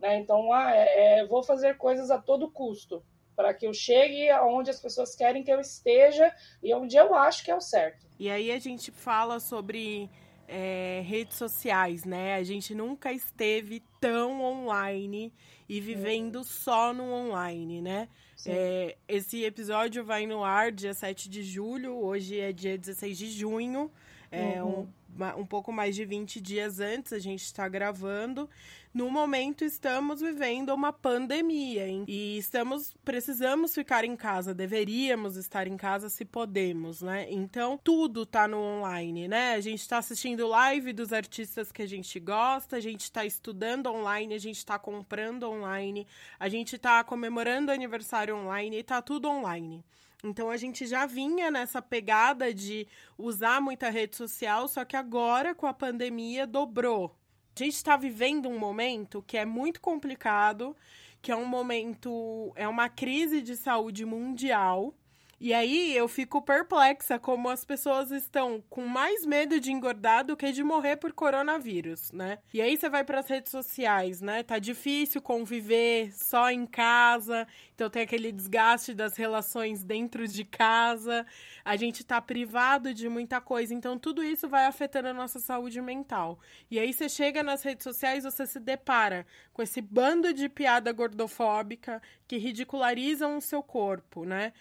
[0.00, 0.18] né?
[0.18, 3.02] Então, ah, é, é, vou fazer coisas a todo custo
[3.36, 7.44] para que eu chegue aonde as pessoas querem que eu esteja e onde eu acho
[7.44, 8.06] que é o certo.
[8.18, 10.08] E aí a gente fala sobre
[10.46, 12.34] é, redes sociais, né?
[12.34, 15.32] A gente nunca esteve tão online
[15.68, 16.44] e vivendo uhum.
[16.44, 18.08] só no online, né?
[18.46, 23.30] É, esse episódio vai no ar dia 7 de julho, hoje é dia 16 de
[23.30, 23.90] junho,
[24.34, 24.88] é uhum.
[25.18, 28.48] um, um pouco mais de 20 dias antes a gente está gravando
[28.94, 32.04] no momento estamos vivendo uma pandemia hein?
[32.06, 37.26] e estamos precisamos ficar em casa, deveríamos estar em casa se podemos, né?
[37.28, 39.54] Então tudo tá no online, né?
[39.54, 43.88] A gente tá assistindo live dos artistas que a gente gosta, a gente tá estudando
[43.88, 46.06] online, a gente tá comprando online,
[46.38, 49.84] a gente tá comemorando aniversário online e tá tudo online.
[50.24, 55.54] Então a gente já vinha nessa pegada de usar muita rede social, só que agora
[55.54, 57.14] com a pandemia dobrou.
[57.54, 60.74] A gente está vivendo um momento que é muito complicado,
[61.20, 64.94] que é um momento, é uma crise de saúde mundial
[65.44, 70.34] e aí eu fico perplexa como as pessoas estão com mais medo de engordar do
[70.38, 72.38] que de morrer por coronavírus, né?
[72.50, 74.42] E aí você vai para as redes sociais, né?
[74.42, 81.26] Tá difícil conviver só em casa, então tem aquele desgaste das relações dentro de casa.
[81.62, 85.78] A gente tá privado de muita coisa, então tudo isso vai afetando a nossa saúde
[85.82, 86.38] mental.
[86.70, 90.90] E aí você chega nas redes sociais, você se depara com esse bando de piada
[90.90, 94.54] gordofóbica que ridicularizam o seu corpo, né?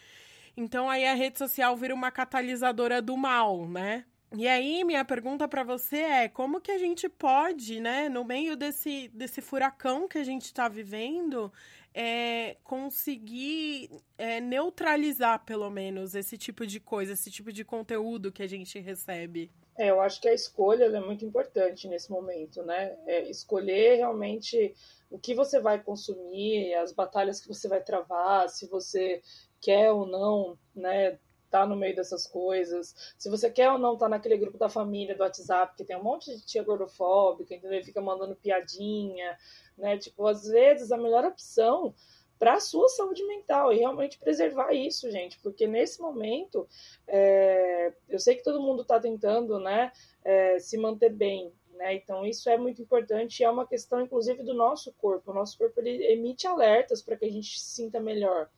[0.55, 4.05] Então aí a rede social vira uma catalisadora do mal, né?
[4.35, 8.55] E aí, minha pergunta para você é: como que a gente pode, né, no meio
[8.55, 11.53] desse, desse furacão que a gente está vivendo,
[11.93, 18.41] é, conseguir é, neutralizar, pelo menos, esse tipo de coisa, esse tipo de conteúdo que
[18.41, 19.51] a gente recebe?
[19.77, 22.95] É, eu acho que a escolha é muito importante nesse momento, né?
[23.05, 24.73] É escolher realmente
[25.11, 29.21] o que você vai consumir, as batalhas que você vai travar, se você
[29.63, 31.17] quer ou não, né,
[31.49, 35.15] tá no meio dessas coisas, se você quer ou não tá naquele grupo da família
[35.15, 37.80] do WhatsApp, que tem um monte de tia gordofóbica, entendeu?
[37.80, 39.38] E fica mandando piadinha,
[39.78, 39.95] né?
[39.97, 41.93] Tipo, às vezes a melhor opção
[42.39, 46.67] para a sua saúde mental e realmente preservar isso, gente, porque nesse momento
[47.08, 49.91] é, eu sei que todo mundo está tentando, né,
[50.26, 51.93] é, se manter bem, né?
[51.93, 55.32] Então isso é muito importante e é uma questão, inclusive, do nosso corpo.
[55.32, 58.49] O nosso corpo ele emite alertas para que a gente se sinta melhor.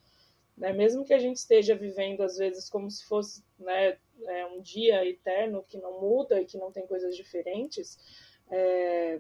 [0.58, 0.72] Né?
[0.74, 5.06] Mesmo que a gente esteja vivendo, às vezes, como se fosse né, é, um dia
[5.06, 7.98] eterno que não muda e que não tem coisas diferentes,
[8.50, 9.20] é,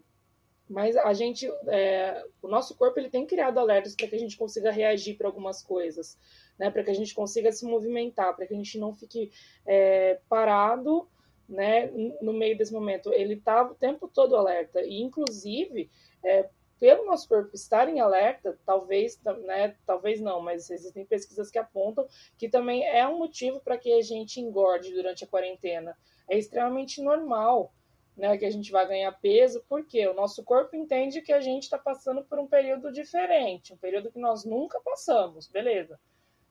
[0.68, 4.38] mas a gente, é, o nosso corpo ele tem criado alertas para que a gente
[4.38, 6.18] consiga reagir para algumas coisas,
[6.58, 6.72] né?
[6.72, 9.32] Para que a gente consiga se movimentar, para que a gente não fique
[9.66, 11.08] é, parado,
[11.48, 11.92] né?
[12.20, 15.92] No meio desse momento, ele está o tempo todo alerta e, inclusive,
[16.24, 21.58] é, pelo nosso corpo estar em alerta, talvez, né, talvez não, mas existem pesquisas que
[21.58, 22.08] apontam
[22.38, 25.98] que também é um motivo para que a gente engorde durante a quarentena.
[26.30, 27.74] É extremamente normal,
[28.16, 31.64] né, que a gente vai ganhar peso, porque o nosso corpo entende que a gente
[31.64, 36.00] está passando por um período diferente, um período que nós nunca passamos, beleza?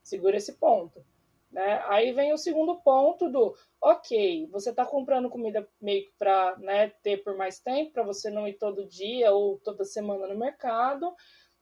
[0.03, 1.03] Segura esse ponto.
[1.55, 1.81] Né?
[1.85, 7.23] Aí vem o segundo ponto do, ok, você está comprando comida meio para né, ter
[7.23, 11.15] por mais tempo, para você não ir todo dia ou toda semana no mercado.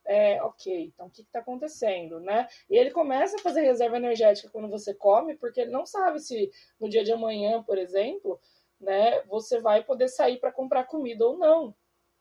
[0.04, 2.48] É, ok, então o que está acontecendo, né?
[2.68, 6.52] E ele começa a fazer reserva energética quando você come, porque ele não sabe se
[6.80, 8.40] no dia de amanhã, por exemplo,
[8.82, 11.76] né, você vai poder sair para comprar comida ou não.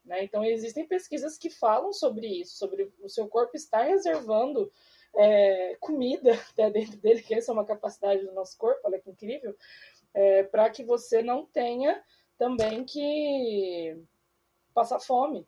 [0.04, 0.22] Né?
[0.24, 4.70] Então existem pesquisas que falam sobre isso, sobre o seu corpo estar reservando
[5.16, 9.10] é, comida até dentro dele, que essa é uma capacidade do nosso corpo, olha que
[9.10, 9.56] incrível,
[10.14, 12.02] é, para que você não tenha
[12.38, 13.96] também que
[14.74, 15.46] passar fome,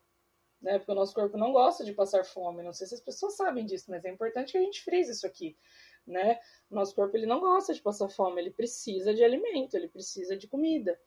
[0.61, 0.77] né?
[0.79, 2.63] Porque o nosso corpo não gosta de passar fome.
[2.63, 5.27] Não sei se as pessoas sabem disso, mas é importante que a gente frise isso
[5.27, 5.57] aqui,
[6.05, 6.39] né?
[6.69, 10.35] O nosso corpo ele não gosta de passar fome, ele precisa de alimento, ele precisa
[10.37, 10.99] de comida.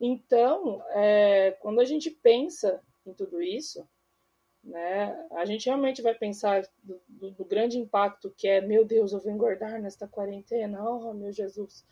[0.00, 3.86] Então, é, quando a gente pensa em tudo isso,
[4.64, 5.14] né?
[5.32, 9.20] A gente realmente vai pensar do, do, do, grande impacto que é, meu Deus, eu
[9.20, 11.84] vou engordar nesta quarentena, oh meu Jesus.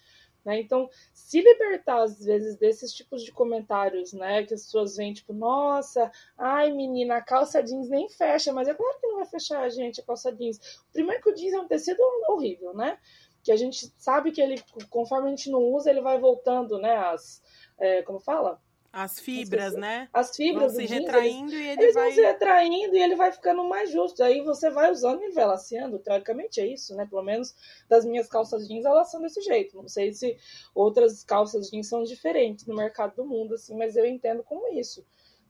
[0.45, 0.61] Né?
[0.61, 4.45] Então, se libertar às vezes desses tipos de comentários, né?
[4.45, 8.75] Que as pessoas veem, tipo, nossa, ai menina, a calça jeans nem fecha, mas é
[8.75, 10.59] claro que não vai fechar, gente, a calça jeans.
[10.93, 12.99] Primeiro que o jeans é um tecido horrível, né?
[13.45, 16.97] Que a gente sabe que ele, conforme a gente não usa, ele vai voltando, né?
[16.97, 17.43] As,
[17.79, 18.61] é, como fala?
[18.93, 20.07] As fibras, né?
[20.13, 22.05] As fibras vão se jeans, retraindo eles, e ele eles vai...
[22.05, 24.23] vão se retraindo e ele vai ficando mais justo.
[24.23, 25.99] Aí você vai usando e laceando.
[25.99, 27.07] Teoricamente é isso, né?
[27.07, 27.55] Pelo menos
[27.89, 29.77] das minhas calças jeans, elas são desse jeito.
[29.79, 30.37] Não sei se
[30.75, 35.07] outras calças jeans são diferentes no mercado do mundo, assim, mas eu entendo como isso,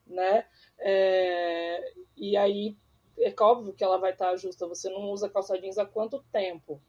[0.07, 0.46] né?
[0.78, 1.94] É...
[2.16, 2.76] E aí
[3.18, 4.68] é óbvio que ela vai estar justa.
[4.68, 6.81] Você não usa calça jeans há quanto tempo?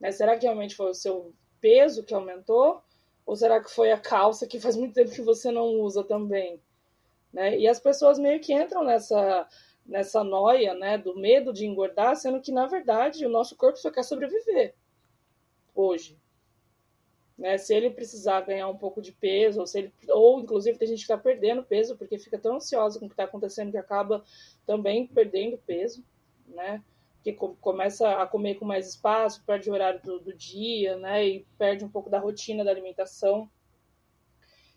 [0.00, 0.10] Né?
[0.10, 2.82] Será que realmente foi o seu peso que aumentou?
[3.28, 6.58] Ou será que foi a calça que faz muito tempo que você não usa também?
[7.30, 7.58] Né?
[7.58, 9.46] E as pessoas meio que entram nessa,
[9.84, 13.90] nessa noia né, do medo de engordar, sendo que, na verdade, o nosso corpo só
[13.90, 14.74] quer sobreviver
[15.74, 16.18] hoje.
[17.36, 17.58] Né?
[17.58, 21.00] Se ele precisar ganhar um pouco de peso, ou, se ele, ou inclusive tem gente
[21.00, 24.24] que está perdendo peso porque fica tão ansiosa com o que está acontecendo que acaba
[24.64, 26.02] também perdendo peso,
[26.46, 26.82] né?
[27.32, 31.26] Que começa a comer com mais espaço, perde o horário do, do, dia, né?
[31.26, 33.50] E perde um pouco da rotina da alimentação.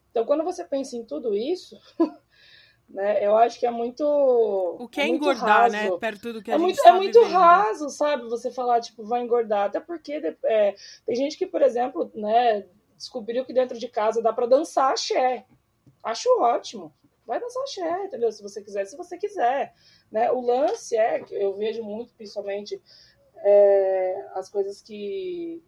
[0.10, 1.78] Então, quando você pensa em tudo isso,
[2.94, 3.26] Né?
[3.26, 4.04] Eu acho que é muito.
[4.04, 5.76] O que é, é engordar, raso.
[5.76, 5.98] né?
[5.98, 7.34] Perto do que a é gente muito, tá É muito vivendo.
[7.34, 8.24] raso, sabe?
[8.28, 9.68] Você falar, tipo, vai engordar.
[9.68, 12.66] Até porque é, tem gente que, por exemplo, né,
[12.98, 15.46] descobriu que dentro de casa dá para dançar axé.
[16.04, 16.94] Acho ótimo.
[17.32, 18.30] Vai dançar axé, entendeu?
[18.30, 19.74] Se você quiser, se você quiser.
[20.12, 20.30] Né?
[20.34, 22.82] O lance é que eu vejo muito, principalmente,
[23.38, 25.64] é, as coisas que,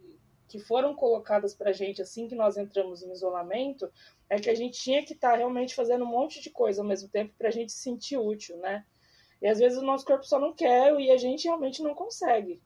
[0.49, 3.89] que foram colocadas pra gente assim que nós entramos em isolamento,
[4.29, 6.87] é que a gente tinha que estar tá realmente fazendo um monte de coisa ao
[6.87, 8.83] mesmo tempo pra gente se sentir útil, né?
[9.41, 12.61] E às vezes o nosso corpo só não quer e a gente realmente não consegue.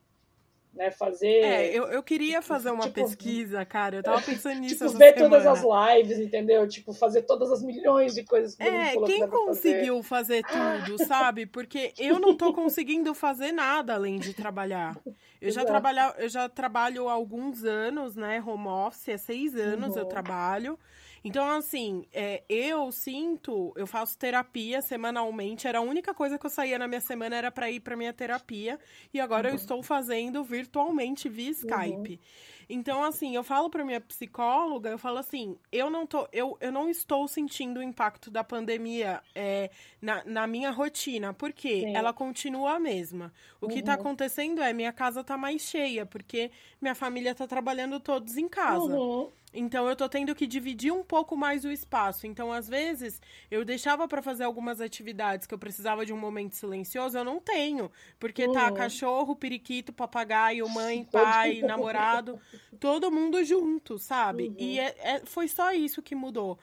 [0.77, 1.43] Né, fazer.
[1.43, 3.95] É, eu, eu queria fazer uma tipo, pesquisa, cara.
[3.97, 4.75] Eu tava pensando nisso.
[4.85, 5.29] Tipo, ver semana.
[5.29, 6.67] todas as lives, entendeu?
[6.67, 10.03] Tipo, fazer todas as milhões de coisas que É, quem conseguiu fazer.
[10.03, 11.45] fazer tudo, sabe?
[11.47, 14.95] Porque eu não tô conseguindo fazer nada além de trabalhar.
[15.41, 18.41] Eu já, trabalha, eu já trabalho há alguns anos, né?
[18.45, 20.01] Home office, há seis anos Uhum.
[20.01, 20.79] eu trabalho.
[21.27, 25.67] Então, assim, é, eu sinto, eu faço terapia semanalmente.
[25.67, 28.13] Era a única coisa que eu saía na minha semana era para ir para minha
[28.13, 28.79] terapia.
[29.13, 32.19] E agora eu estou fazendo virtualmente via Skype.
[32.69, 36.71] Então, assim, eu falo pra minha psicóloga, eu falo assim, eu não tô, eu, eu
[36.71, 41.93] não estou sentindo o impacto da pandemia é, na, na minha rotina, porque Sim.
[41.93, 43.33] ela continua a mesma.
[43.61, 43.93] O que tá Uhum.
[43.93, 46.51] acontecendo é minha casa tá mais cheia, porque
[46.81, 49.01] minha família tá trabalhando todos em casa.
[49.01, 49.31] Uhum.
[49.53, 52.27] Então eu tô tendo que dividir um pouco mais o espaço.
[52.27, 56.53] Então, às vezes, eu deixava pra fazer algumas atividades que eu precisava de um momento
[56.55, 57.89] silencioso, eu não tenho.
[58.19, 58.71] Porque tá Uhum.
[58.71, 62.37] cachorro, periquito, papagaio, mãe, pai, namorado,
[62.79, 64.47] todo mundo junto, sabe?
[64.49, 64.55] Uhum.
[64.57, 66.57] E é- é- foi só isso que mudou.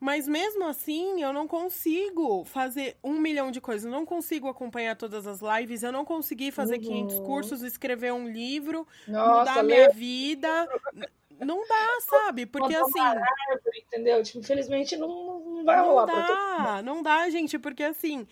[0.00, 3.84] Mas mesmo assim, eu não consigo fazer um milhão de coisas.
[3.84, 5.82] Eu não consigo acompanhar todas as lives.
[5.82, 6.82] Eu não consegui fazer Uhum.
[6.82, 10.48] 500 cursos, escrever um livro, Nossa, mudar minha vida.
[11.40, 12.46] Não dá, sabe?
[12.46, 12.98] Porque assim.
[12.98, 14.20] árvore, entendeu?
[14.24, 18.26] Tipo, infelizmente não, não vai Não rolar dá, não dá, gente, porque assim,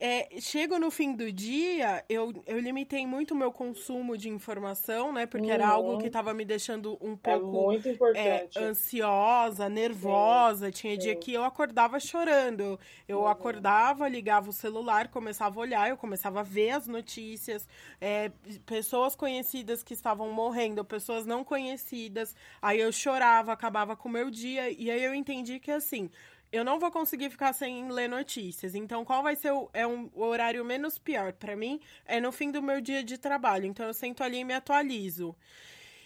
[0.00, 5.12] é, chego no fim do dia, eu, eu limitei muito o meu consumo de informação,
[5.12, 5.26] né?
[5.26, 5.70] Porque era Uhum.
[5.70, 7.72] algo que tava me deixando um É pouco
[8.12, 8.56] é, importante.
[8.56, 10.70] ansiosa, nervosa.
[10.72, 11.16] Tinha dia sim.
[11.16, 12.62] que eu acordava chorando.
[12.62, 13.26] Eu, eu Uhum.
[13.28, 17.68] acordava, ligava o celular, começava a olhar, eu começava a ver as notícias,
[18.00, 18.30] é,
[18.66, 22.34] pessoas conhecidas que estavam morrendo, pessoas não conhecidas.
[22.62, 24.70] Aí eu chorava, acabava com o meu dia.
[24.70, 26.10] E aí eu entendi que assim.
[26.52, 28.74] Eu não vou conseguir ficar sem ler notícias.
[28.74, 31.80] Então, qual vai ser o, é um, o horário menos pior para mim?
[32.04, 33.66] É no fim do meu dia de trabalho.
[33.66, 35.36] Então, eu sento ali e me atualizo.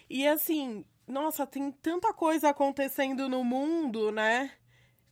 [0.09, 4.51] E assim, nossa, tem tanta coisa acontecendo no mundo, né?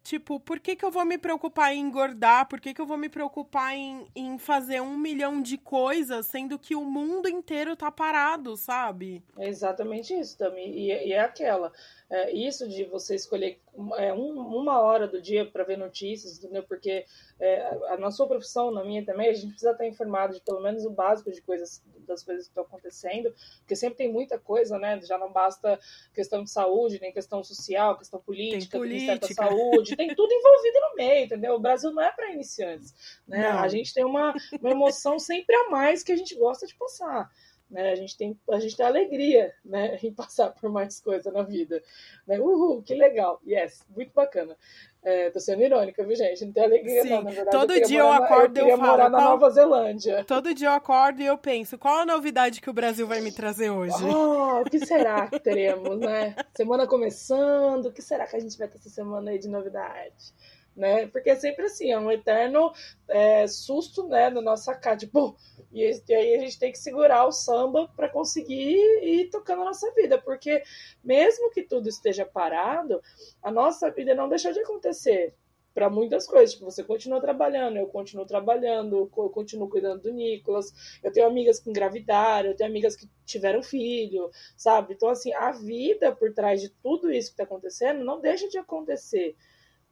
[0.03, 2.45] Tipo, por que, que eu vou me preocupar em engordar?
[2.49, 6.59] Por que, que eu vou me preocupar em, em fazer um milhão de coisas, sendo
[6.59, 9.23] que o mundo inteiro tá parado, sabe?
[9.37, 10.77] É exatamente isso também.
[10.77, 11.71] E, e é aquela.
[12.13, 13.59] É, isso de você escolher
[13.97, 16.61] é, um, uma hora do dia para ver notícias, entendeu?
[16.61, 17.07] Porque
[17.39, 20.61] é, a, na sua profissão, na minha também, a gente precisa estar informado de pelo
[20.61, 24.77] menos o básico de coisas, das coisas que estão acontecendo, porque sempre tem muita coisa,
[24.77, 25.01] né?
[25.01, 25.79] Já não basta
[26.13, 29.47] questão de saúde, nem questão social, questão política, Tem Ministério da política.
[29.47, 31.55] Saúde, tem tudo envolvido no meio, entendeu?
[31.55, 32.93] O Brasil não é para iniciantes,
[33.27, 33.53] né?
[33.53, 33.59] Não.
[33.59, 37.31] A gente tem uma, uma emoção sempre a mais que a gente gosta de passar.
[37.73, 37.89] Né?
[37.91, 41.81] A gente tem a gente tem alegria, né, em passar por mais coisa na vida,
[42.27, 42.39] né?
[42.39, 44.55] Uhul, que legal, yes, muito bacana.
[45.01, 46.45] É, tô sendo irônica, viu, gente?
[46.45, 47.23] Não tem alegria, Sim, não.
[47.23, 49.49] Na verdade, todo queria dia eu acordo e eu queria falo, morar na qual- Nova
[49.49, 50.23] Zelândia.
[50.23, 53.31] Todo dia eu acordo e eu penso, qual a novidade que o Brasil vai me
[53.31, 53.95] trazer hoje?
[54.05, 56.35] Oh, o que será que teremos, né?
[56.55, 60.31] Semana começando, o que será que a gente vai ter essa semana aí de novidade?
[60.75, 61.07] Né?
[61.07, 62.73] Porque é sempre assim, é um eterno
[63.07, 65.37] é, susto, né, na nossa cara, tipo,
[65.71, 69.65] e, e aí a gente tem que segurar o samba para conseguir ir tocando a
[69.65, 70.63] nossa vida, porque
[71.03, 73.01] mesmo que tudo esteja parado,
[73.41, 75.35] a nossa vida não deixa de acontecer
[75.73, 76.53] para muitas coisas.
[76.53, 81.59] Tipo, você continua trabalhando, eu continuo trabalhando, eu continuo cuidando do Nicolas, eu tenho amigas
[81.59, 84.93] que engravidaram, eu tenho amigas que tiveram filho, sabe?
[84.93, 88.57] Então, assim, a vida por trás de tudo isso que está acontecendo não deixa de
[88.57, 89.35] acontecer,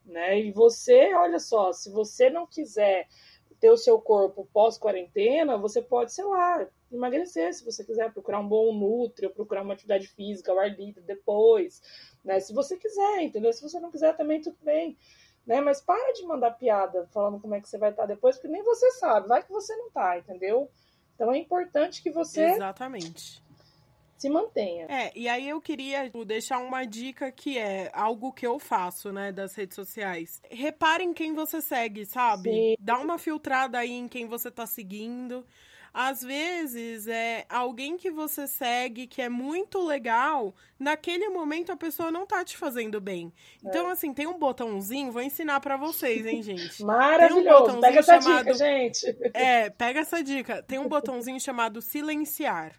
[0.05, 0.39] né?
[0.39, 3.07] E você, olha só, se você não quiser
[3.59, 8.47] ter o seu corpo pós-quarentena, você pode, sei lá, emagrecer, se você quiser, procurar um
[8.47, 11.81] bom nutri, procurar uma atividade física ao ar livre depois,
[12.23, 12.39] né?
[12.39, 13.53] Se você quiser, entendeu?
[13.53, 14.97] Se você não quiser, também tudo bem.
[15.45, 15.61] Né?
[15.61, 18.63] Mas para de mandar piada falando como é que você vai estar depois, porque nem
[18.63, 20.69] você sabe, vai que você não tá, entendeu?
[21.15, 23.43] Então é importante que você Exatamente.
[24.21, 24.85] Se mantenha.
[24.87, 29.11] É, e aí eu queria tipo, deixar uma dica que é algo que eu faço,
[29.11, 30.41] né, das redes sociais.
[30.49, 32.51] Reparem quem você segue, sabe?
[32.51, 32.75] Sim.
[32.79, 35.45] Dá uma filtrada aí em quem você tá seguindo.
[35.93, 42.09] Às vezes é alguém que você segue que é muito legal, naquele momento a pessoa
[42.09, 43.33] não tá te fazendo bem.
[43.61, 43.91] Então, É.
[43.91, 46.81] assim, tem um botãozinho, vou ensinar pra vocês, hein, gente.
[46.85, 47.77] Maravilhoso.
[47.77, 49.17] Um Pega essa botãozinho dica, gente.
[49.33, 50.63] É, pega essa dica.
[50.63, 52.71] Tem um botãozinho chamado silenciar.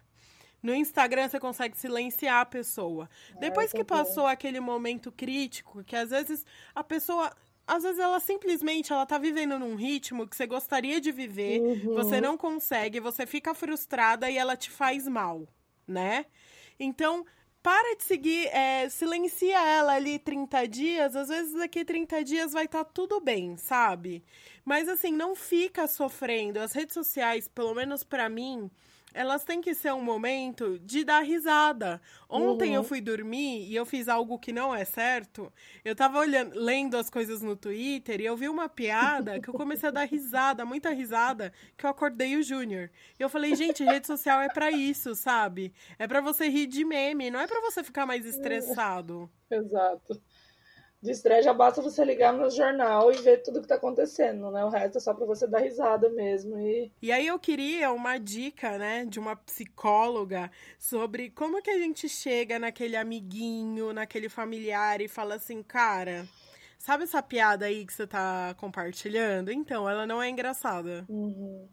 [0.63, 3.09] No Instagram você consegue silenciar a pessoa.
[3.39, 7.31] Depois que que passou aquele momento crítico, que às vezes a pessoa.
[7.65, 11.93] Às vezes ela simplesmente ela tá vivendo num ritmo que você gostaria de viver, Uhum.
[11.95, 15.47] você não consegue, você fica frustrada e ela te faz mal,
[15.87, 16.25] né?
[16.77, 17.25] Então,
[17.61, 22.65] para de seguir, é, silencia ela ali 30 dias, às vezes daqui 30 dias vai
[22.65, 24.21] estar tudo bem, sabe?
[24.65, 26.59] Mas assim, não fica sofrendo.
[26.59, 28.69] As redes sociais, pelo menos pra mim,
[29.13, 32.01] elas têm que ser um momento de dar risada.
[32.29, 32.75] Ontem Uhum.
[32.75, 35.51] eu fui dormir e eu fiz algo que não é certo.
[35.85, 39.53] Eu tava olhando, lendo as coisas no Twitter e eu vi uma piada que eu
[39.53, 42.89] comecei a dar risada, muita risada, que eu acordei o Júnior.
[43.19, 45.73] E eu falei, gente, rede social é pra isso, sabe?
[45.99, 49.29] É pra você rir de meme, não é pra você ficar mais estressado.
[49.51, 50.19] Exato.
[51.03, 54.63] De estresse já basta você ligar no jornal e ver tudo que tá acontecendo, né?
[54.63, 56.57] O resto é só pra você dar risada mesmo.
[56.57, 60.49] E E aí eu queria uma dica, né, de uma psicóloga
[60.79, 66.25] sobre como que a gente chega naquele amiguinho, naquele familiar e fala assim, cara,
[66.79, 69.51] sabe essa piada aí que você tá compartilhando?
[69.51, 71.05] Então, ela não é engraçada.
[71.09, 71.67] Uhum.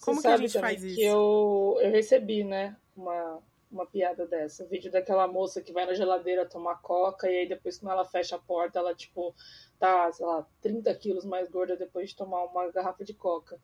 [0.00, 0.94] Como que a gente faz isso?
[0.94, 4.64] Que eu, eu recebi, né, uma, uma piada dessa.
[4.64, 8.04] O vídeo daquela moça que vai na geladeira tomar coca e aí depois quando ela
[8.04, 9.34] fecha a porta, ela, tipo,
[9.78, 13.58] tá, sei lá, 30 quilos mais gorda depois de tomar uma garrafa de coca.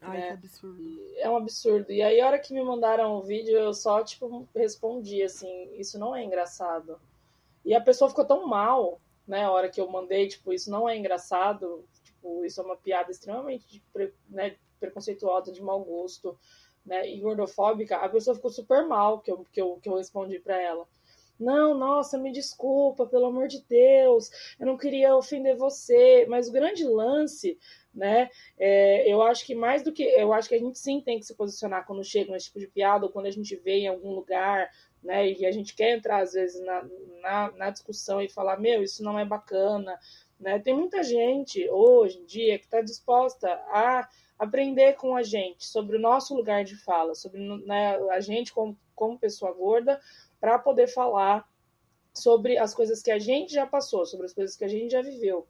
[0.00, 0.26] Ai, né?
[0.28, 1.06] que absurdo.
[1.16, 1.92] É um absurdo.
[1.92, 5.98] E aí, a hora que me mandaram o vídeo, eu só, tipo, respondi, assim, isso
[5.98, 7.00] não é engraçado.
[7.64, 10.88] E a pessoa ficou tão mal, né, a hora que eu mandei, tipo, isso não
[10.88, 16.38] é engraçado, tipo, isso é uma piada extremamente pre- né, preconceituosa, de mau gosto,
[16.88, 20.40] né, e gordofóbica, a pessoa ficou super mal que eu, que eu, que eu respondi
[20.40, 20.88] pra ela.
[21.38, 24.28] Não, nossa, me desculpa, pelo amor de Deus,
[24.58, 27.56] eu não queria ofender você, mas o grande lance,
[27.94, 28.28] né,
[28.58, 30.02] é, eu acho que mais do que.
[30.02, 32.66] Eu acho que a gente sim tem que se posicionar quando chega nesse tipo de
[32.66, 34.68] piada ou quando a gente vê em algum lugar,
[35.02, 35.30] né?
[35.30, 36.88] E a gente quer entrar, às vezes, na,
[37.22, 39.98] na, na discussão e falar: meu, isso não é bacana.
[40.40, 40.58] Né?
[40.58, 44.08] Tem muita gente hoje em dia que está disposta a
[44.38, 48.78] aprender com a gente sobre o nosso lugar de fala, sobre né, a gente como,
[48.94, 50.00] como pessoa gorda,
[50.40, 51.48] para poder falar
[52.14, 55.02] sobre as coisas que a gente já passou, sobre as coisas que a gente já
[55.02, 55.46] viveu.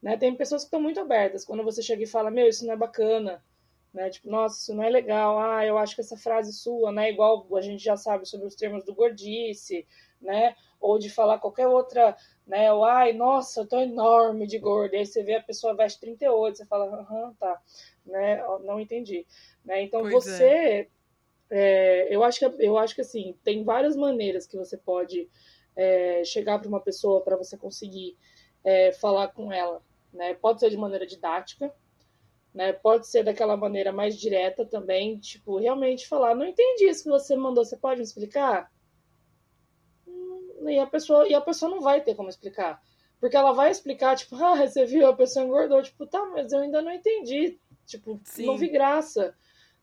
[0.00, 0.16] Né?
[0.16, 1.44] Tem pessoas que estão muito abertas.
[1.44, 3.42] Quando você chega e fala, meu, isso não é bacana,
[3.92, 4.10] né?
[4.10, 5.38] Tipo, nossa, isso não é legal.
[5.38, 7.10] Ah, eu acho que essa frase sua, né?
[7.10, 9.86] Igual a gente já sabe sobre os termos do gordice,
[10.22, 10.54] né?
[10.80, 12.16] Ou de falar qualquer outra,
[12.46, 12.72] né?
[12.72, 14.96] Ou, ai, nossa, eu tô enorme de gorda.
[14.96, 17.60] E aí você vê a pessoa veste 38, você fala, aham, tá,
[18.06, 18.42] né?
[18.64, 19.26] Não entendi.
[19.64, 19.82] Né?
[19.82, 20.88] Então Pois você.
[21.50, 25.28] é, eu, acho que, eu acho que assim, tem várias maneiras que você pode
[25.76, 28.16] é, chegar para uma pessoa para você conseguir
[28.64, 29.82] é, falar com ela.
[30.12, 30.34] Né?
[30.34, 31.72] Pode ser de maneira didática,
[32.54, 32.72] né?
[32.72, 37.34] pode ser daquela maneira mais direta também, tipo, realmente falar, não entendi isso que você
[37.34, 38.70] mandou, você pode me explicar?
[40.68, 42.82] E a pessoa, e a pessoa não vai ter como explicar.
[43.20, 46.60] Porque ela vai explicar, tipo, ah, você viu, a pessoa engordou, tipo, tá, mas eu
[46.60, 47.58] ainda não entendi.
[47.86, 48.46] Tipo, Sim.
[48.46, 49.34] não vi graça.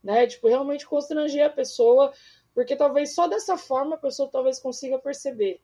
[0.04, 0.28] Né?
[0.28, 2.14] Tipo, realmente constranger a pessoa,
[2.54, 5.62] porque talvez só dessa forma a pessoa talvez consiga perceber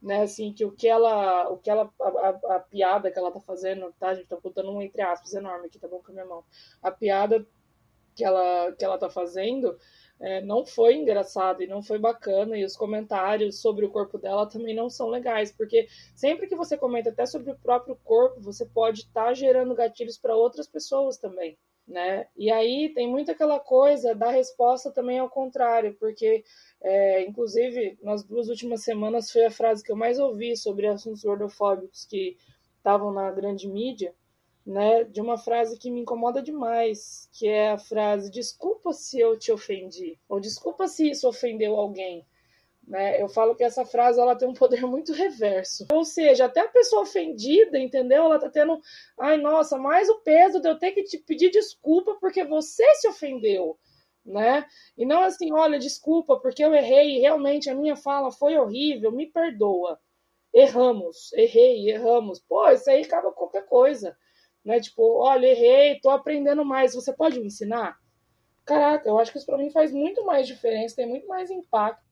[0.00, 3.30] né, assim, que o que ela, o que ela, a, a, a, piada que ela
[3.30, 6.14] tá fazendo, tá, gente, tô botando um entre aspas enorme aqui, tá bom com a
[6.14, 6.42] minha mão,
[6.82, 7.46] a piada
[8.16, 9.78] que ela, que ela tá fazendo
[10.20, 14.46] é, não foi engraçada e não foi bacana, e os comentários sobre o corpo dela
[14.46, 18.66] também não são legais, porque sempre que você comenta até sobre o próprio corpo, você
[18.66, 21.58] pode estar tá gerando gatilhos para outras pessoas também,
[21.88, 26.44] né, e aí tem muito aquela coisa da resposta também ao contrário, porque
[26.82, 31.22] é, inclusive, nas duas últimas semanas foi a frase que eu mais ouvi sobre assuntos
[31.22, 32.36] gordofóbicos que
[32.76, 34.14] estavam na grande mídia,
[34.66, 35.04] né?
[35.04, 39.52] De uma frase que me incomoda demais, que é a frase: desculpa se eu te
[39.52, 42.26] ofendi, ou desculpa se isso ofendeu alguém.
[42.86, 43.22] Né?
[43.22, 45.86] Eu falo que essa frase ela tem um poder muito reverso.
[45.92, 48.24] Ou seja, até a pessoa ofendida, entendeu?
[48.24, 48.80] Ela tá tendo,
[49.18, 53.08] ai nossa, mais o peso de eu ter que te pedir desculpa porque você se
[53.08, 53.78] ofendeu
[54.24, 54.66] né?
[54.96, 59.26] E não assim, olha, desculpa, porque eu errei, realmente a minha fala foi horrível, me
[59.26, 60.00] perdoa.
[60.52, 62.40] Erramos, errei, erramos.
[62.40, 64.16] Pô, isso aí acaba qualquer coisa,
[64.64, 64.80] né?
[64.80, 67.98] Tipo, olha, errei, tô aprendendo mais, você pode me ensinar?
[68.64, 72.10] Caraca, eu acho que isso pra mim faz muito mais diferença, tem muito mais impacto.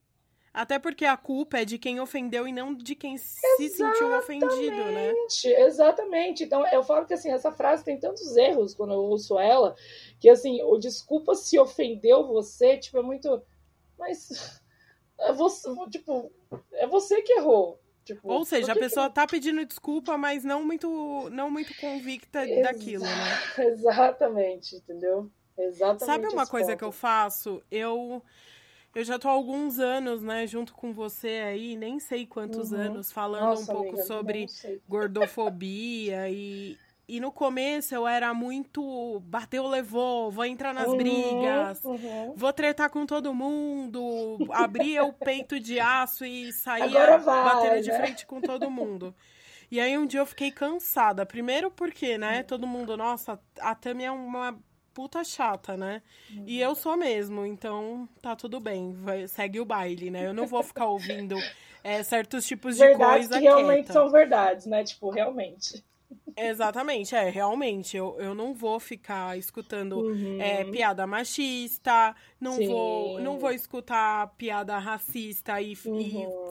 [0.51, 4.75] Até porque a culpa é de quem ofendeu e não de quem se sentiu ofendido,
[4.75, 5.13] né?
[5.45, 6.43] Exatamente.
[6.43, 9.75] Então, eu falo que assim, essa frase tem tantos erros quando eu ouço ela,
[10.19, 13.41] que assim, o desculpa se ofendeu você, tipo, é muito.
[13.97, 14.59] Mas
[15.19, 16.31] é você, tipo,
[16.73, 17.79] é você que errou.
[18.15, 19.15] Tipo, Ou seja, a pessoa que...
[19.15, 23.39] tá pedindo desculpa, mas não muito, não muito convicta Ex daquilo, né?
[23.69, 25.29] Exatamente, entendeu?
[25.55, 26.05] Exatamente.
[26.05, 26.77] Sabe uma coisa ponto.
[26.79, 27.61] que eu faço?
[27.69, 28.23] Eu
[28.95, 32.79] eu já tô há alguns anos, né, junto com você aí, nem sei quantos uhum.
[32.79, 34.47] anos, falando Nossa, um pouco amiga, sobre
[34.87, 36.75] gordofobia e
[37.09, 42.33] e no começo eu era muito bateu, levou, vou entrar nas uhum, brigas, uhum.
[42.35, 47.81] vou tretar com todo mundo, abria o peito de aço e saía vai, batendo né?
[47.81, 49.15] de frente com todo mundo.
[49.71, 51.25] E aí um dia eu fiquei cansada.
[51.25, 54.55] Primeiro porque, né, todo mundo, nossa, a Tami é uma
[54.93, 56.03] puta chata, né?
[56.31, 56.43] Uhum.
[56.45, 60.27] E eu sou mesmo, então tá tudo bem, vai, segue o baile, né?
[60.27, 61.35] Eu não vou ficar ouvindo
[61.83, 63.93] é, certos tipos de verdades coisa que realmente quieta.
[63.93, 64.83] são verdades, né?
[64.83, 65.83] Tipo, realmente.
[66.37, 70.37] Exatamente, é, realmente, eu, eu não vou ficar escutando Uhum.
[70.39, 72.67] é, piada machista, não Sim.
[72.67, 75.99] vou, não vou escutar piada racista e, Uhum.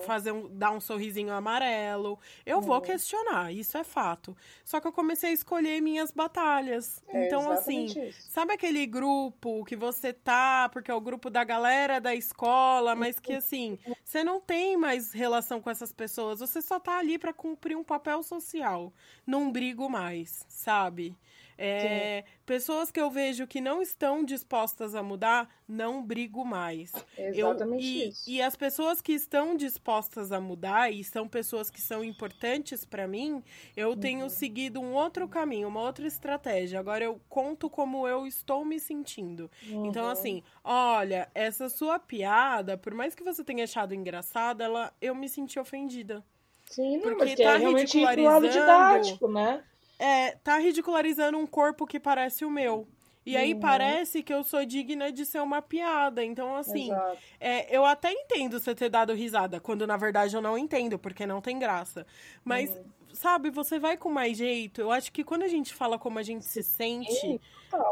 [0.01, 2.19] e fazer um, dar um sorrisinho amarelo.
[2.45, 2.81] Eu vou Uhum.
[2.83, 4.37] questionar, isso é fato.
[4.65, 7.03] Só que eu comecei a escolher minhas batalhas.
[7.09, 8.31] É então, assim, isso.
[8.31, 13.19] sabe aquele grupo que você tá, porque é o grupo da galera da escola, mas
[13.19, 17.33] que assim, você não tem mais relação com essas pessoas, você só tá ali pra
[17.33, 18.93] cumprir um papel social.
[19.27, 21.15] Não brigo mais, sabe?
[21.61, 26.93] É, pessoas que eu vejo que não estão dispostas a mudar, não brigo mais.
[27.19, 28.31] Eu- Exatamente e, isso.
[28.31, 33.09] e as pessoas que estão dispostas a mudar e são pessoas que são importantes pra
[33.09, 33.43] mim,
[33.77, 34.29] eu tenho Uhum.
[34.31, 36.79] seguido um outro caminho, uma outra estratégia.
[36.79, 39.51] Agora eu conto como eu estou me sentindo.
[39.63, 40.11] Então, Uhum.
[40.13, 45.29] assim, olha, essa sua piada, por mais que você tenha achado engraçada, ela, eu me
[45.29, 46.25] senti ofendida.
[46.71, 49.65] Sim, não, porque mas que tá é realmente pro lado ridicularizando- didático, né?
[49.99, 52.87] É, tá ridicularizando um corpo que parece o meu.
[53.27, 53.61] E aí Uhum.
[53.61, 56.25] parece que eu sou digna de ser uma piada.
[56.25, 56.91] Então, assim,
[57.39, 61.27] é, eu até entendo você ter dado risada, quando na verdade eu não entendo, porque
[61.27, 62.07] não tem graça.
[62.45, 62.85] Mas, Uhum.
[63.13, 64.81] sabe, você vai com mais jeito.
[64.81, 67.41] Eu acho que quando a gente fala como a gente se sente, Sim,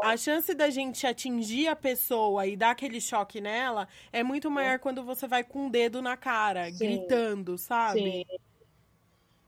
[0.01, 4.79] a chance da gente atingir a pessoa e dar aquele choque nela é muito maior
[4.79, 6.77] quando você vai com o dedo na cara, Sim.
[6.79, 8.01] gritando, sabe?
[8.01, 8.25] Sim.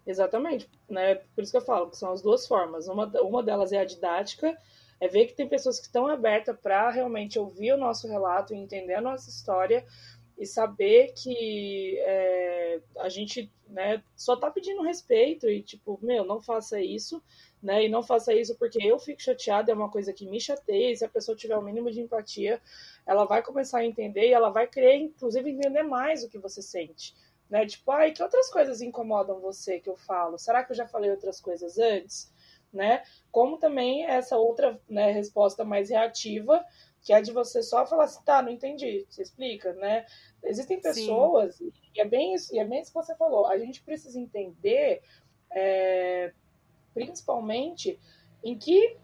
[0.09, 1.21] Exatamente, né?
[1.35, 2.87] Por isso que eu falo que são as duas formas.
[2.87, 4.57] Uma, uma delas é a didática,
[4.99, 8.57] é ver que tem pessoas que estão abertas para realmente ouvir o nosso relato e
[8.57, 9.85] entender a nossa história
[10.35, 16.41] e saber que é, a gente né, só tá pedindo respeito e tipo, meu, não
[16.41, 17.21] faça isso,
[17.61, 17.85] né?
[17.85, 20.95] E não faça isso porque eu fico chateada, é uma coisa que me chateia, e
[20.95, 22.59] se a pessoa tiver o mínimo de empatia,
[23.05, 26.63] ela vai começar a entender e ela vai querer, inclusive, entender mais o que você
[26.63, 27.13] sente
[27.49, 27.65] né?
[27.65, 30.37] Tipo, ai, que outras coisas incomodam você que eu falo?
[30.37, 32.31] Será que eu já falei outras coisas antes?
[32.71, 33.01] Né?
[33.31, 36.63] Como também essa outra né, resposta mais reativa,
[37.01, 40.05] que é de você só falar assim, tá, não entendi, você explica, né?
[40.43, 43.81] Existem pessoas, e é bem isso, e é bem isso que você falou, a gente
[43.81, 45.01] precisa entender,
[45.51, 46.31] é,
[46.93, 47.99] principalmente,
[48.43, 48.97] em que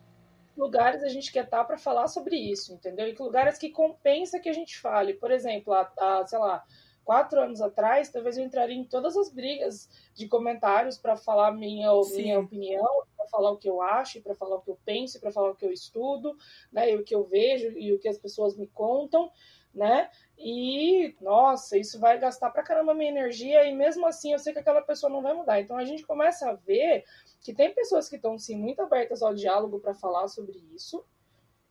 [0.55, 3.07] lugares a gente quer estar para falar sobre isso, entendeu?
[3.07, 5.13] Em que lugares que compensa que a gente fale.
[5.13, 6.63] Por exemplo, a, a sei lá,
[7.05, 11.89] quatro anos atrás, talvez eu entraria em todas as brigas de comentários para falar minha,
[12.15, 15.31] minha opinião, para falar o que eu acho, para falar o que eu penso, para
[15.31, 16.35] falar o que eu estudo,
[16.71, 19.31] né, e o que eu vejo e o que as pessoas me contam,
[19.73, 20.09] né?
[20.37, 24.59] E nossa, isso vai gastar pra caramba minha energia e mesmo assim eu sei que
[24.59, 25.59] aquela pessoa não vai mudar.
[25.59, 27.05] Então a gente começa a ver
[27.41, 31.05] que tem pessoas que estão sim muito abertas ao diálogo para falar sobre isso,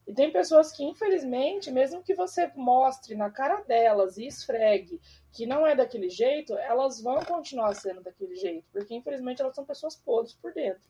[0.06, 5.00] e tem pessoas que, infelizmente, mesmo que você mostre na cara delas e esfregue
[5.32, 9.64] que não é daquele jeito, elas vão continuar sendo daquele jeito, porque infelizmente elas são
[9.64, 10.82] pessoas podres por dentro,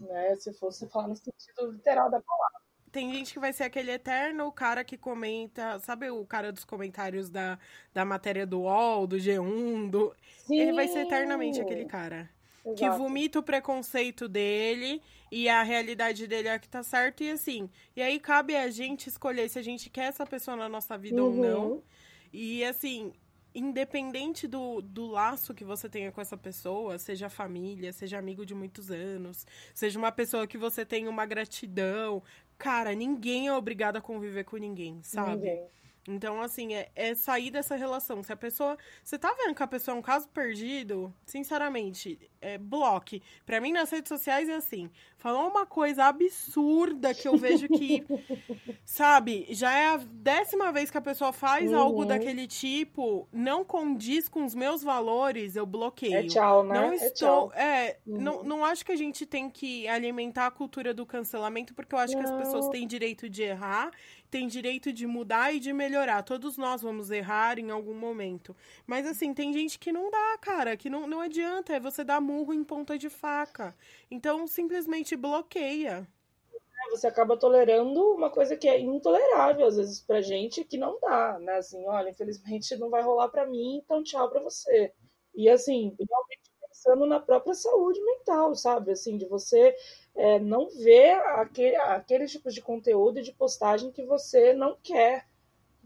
[0.00, 0.34] né?
[0.36, 2.60] Se fosse falar no sentido literal da palavra.
[2.90, 7.28] Tem gente que vai ser aquele eterno cara que comenta, sabe o cara dos comentários
[7.28, 7.58] da,
[7.92, 10.16] da matéria do UOL, do G1, do...
[10.48, 12.30] ele vai ser eternamente aquele cara.
[12.74, 12.98] Que Exato.
[12.98, 17.68] vomita o preconceito dele e a realidade dele é que tá certo e assim.
[17.94, 21.22] E aí cabe a gente escolher se a gente quer essa pessoa na nossa vida
[21.22, 21.40] ou Uhum.
[21.40, 21.84] não.
[22.32, 23.12] E assim,
[23.54, 28.54] independente do, do laço que você tenha com essa pessoa, seja família, seja amigo de
[28.54, 32.22] muitos anos, seja uma pessoa que você tenha uma gratidão,
[32.58, 35.36] cara, ninguém é obrigado a conviver com ninguém, sabe?
[35.36, 35.66] Ninguém.
[36.08, 38.22] Então, assim, é, é, sair dessa relação.
[38.22, 38.76] Se a pessoa.
[39.02, 43.22] Você tá vendo que a pessoa é um caso perdido, sinceramente, é, bloque.
[43.44, 44.90] Pra mim, nas redes sociais é assim.
[45.18, 48.04] Falou uma coisa absurda que eu vejo que.
[48.84, 51.78] sabe, já é a décima vez que a pessoa faz uhum.
[51.78, 56.16] algo daquele tipo, não condiz com os meus valores, eu bloqueio.
[56.16, 56.74] É tchau, né?
[56.74, 57.52] Não é estou.
[57.52, 58.20] É, é uhum.
[58.20, 61.98] não, não acho que a gente tem que alimentar a cultura do cancelamento, porque eu
[61.98, 62.22] acho não.
[62.22, 63.90] que as pessoas têm direito de errar
[64.30, 65.95] tem direito de mudar e de melhorar.
[66.24, 68.54] Todos nós vamos errar em algum momento.
[68.86, 71.74] Mas assim, tem gente que não dá, cara, que não, não adianta.
[71.74, 73.74] É você dar murro em ponta de faca.
[74.10, 76.06] Então, simplesmente bloqueia.
[76.52, 80.98] É, você acaba tolerando uma coisa que é intolerável às vezes pra gente, que não
[81.00, 81.56] dá, né?
[81.56, 84.92] Assim, olha, infelizmente não vai rolar pra mim, então tchau pra você.
[85.34, 88.92] E assim, realmente pensando na própria saúde mental, sabe?
[88.92, 89.74] Assim, de você
[90.14, 95.26] é, não ver aquele, aqueles tipos de conteúdo e de postagem que você não quer.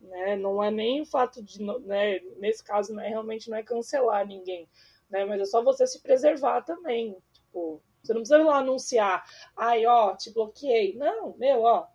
[0.01, 0.37] Né?
[0.37, 4.69] Não é nem o fato de, né, nesse caso, né, realmente não é cancelar ninguém,
[5.11, 5.25] né?
[5.25, 7.17] mas é só você se preservar também.
[7.33, 9.25] Tipo, você não precisa ir lá anunciar,
[9.57, 10.97] ai, ó, te bloqueei.
[10.97, 11.87] Não, meu, ó,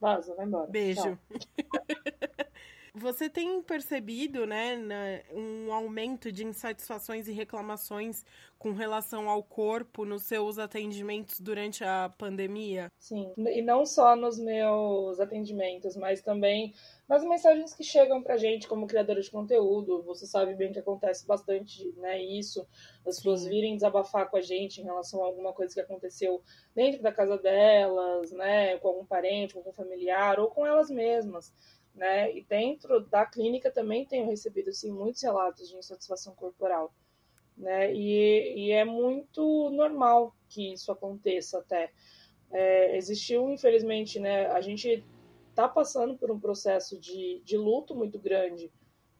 [0.00, 0.70] vaza, vai embora.
[0.70, 1.18] Beijo.
[2.94, 8.22] Você tem percebido, né, um aumento de insatisfações e reclamações
[8.58, 12.90] com relação ao corpo nos seus atendimentos durante a pandemia?
[13.00, 16.72] Sim, e não só nos meus atendimentos, mas também
[17.08, 20.04] nas mensagens que chegam pra gente como criadora de conteúdo.
[20.04, 22.64] Você sabe bem que acontece bastante, né, isso,
[23.04, 26.42] as pessoas virem desabafar com a gente em relação a alguma coisa que aconteceu
[26.76, 31.52] dentro da casa delas, né, com algum parente, com algum familiar ou com elas mesmas
[31.94, 32.34] né?
[32.34, 36.94] E dentro da clínica também tenho recebido assim, muitos relatos de insatisfação corporal,
[37.56, 37.92] né?
[37.94, 41.92] E, e é muito normal que isso aconteça até.
[42.50, 44.46] É, existiu, infelizmente, né?
[44.46, 45.04] A gente
[45.50, 48.72] está passando por um processo de, de luto muito grande,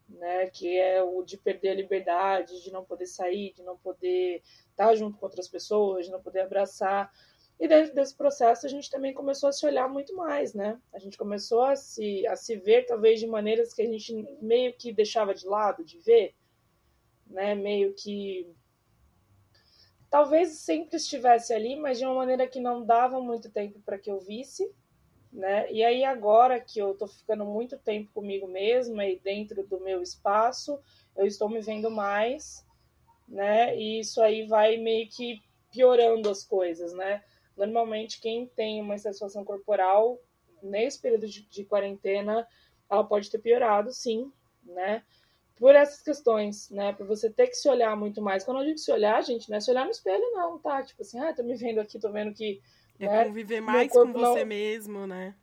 [0.09, 0.47] né?
[0.47, 4.95] Que é o de perder a liberdade, de não poder sair, de não poder estar
[4.95, 7.13] junto com outras pessoas, de não poder abraçar.
[7.59, 10.81] E dentro desse processo a gente também começou a se olhar muito mais, né?
[10.93, 14.73] A gente começou a se, a se ver talvez de maneiras que a gente meio
[14.75, 16.35] que deixava de lado de ver,
[17.27, 17.55] né?
[17.55, 18.53] Meio que
[20.11, 24.11] talvez sempre estivesse ali, mas de uma maneira que não dava muito tempo para que
[24.11, 24.71] eu visse,
[25.33, 25.71] né?
[25.73, 30.03] E aí agora que eu tô ficando muito tempo comigo mesma e dentro do meu
[30.03, 30.79] espaço,
[31.17, 32.67] eu estou me vendo mais,
[33.27, 33.75] né?
[33.75, 35.41] E isso aí vai meio que
[35.71, 37.25] piorando as coisas, né?
[37.57, 40.19] Normalmente, quem tem uma insatisfação corporal
[40.63, 42.47] nesse período de, de quarentena,
[42.91, 44.33] ela pode ter piorado, sim,
[44.65, 45.03] né?
[45.57, 46.93] Por essas questões, né?
[46.93, 48.45] Por você ter que se olhar muito mais.
[48.45, 50.83] Quando eu digo se olhar, gente, não é se olhar no espelho, não, tá?
[50.83, 52.61] Tipo assim, ah, tô me vendo aqui, tô vendo que.
[52.99, 54.47] É né, conviver mais com você não...
[54.47, 55.35] mesmo, né?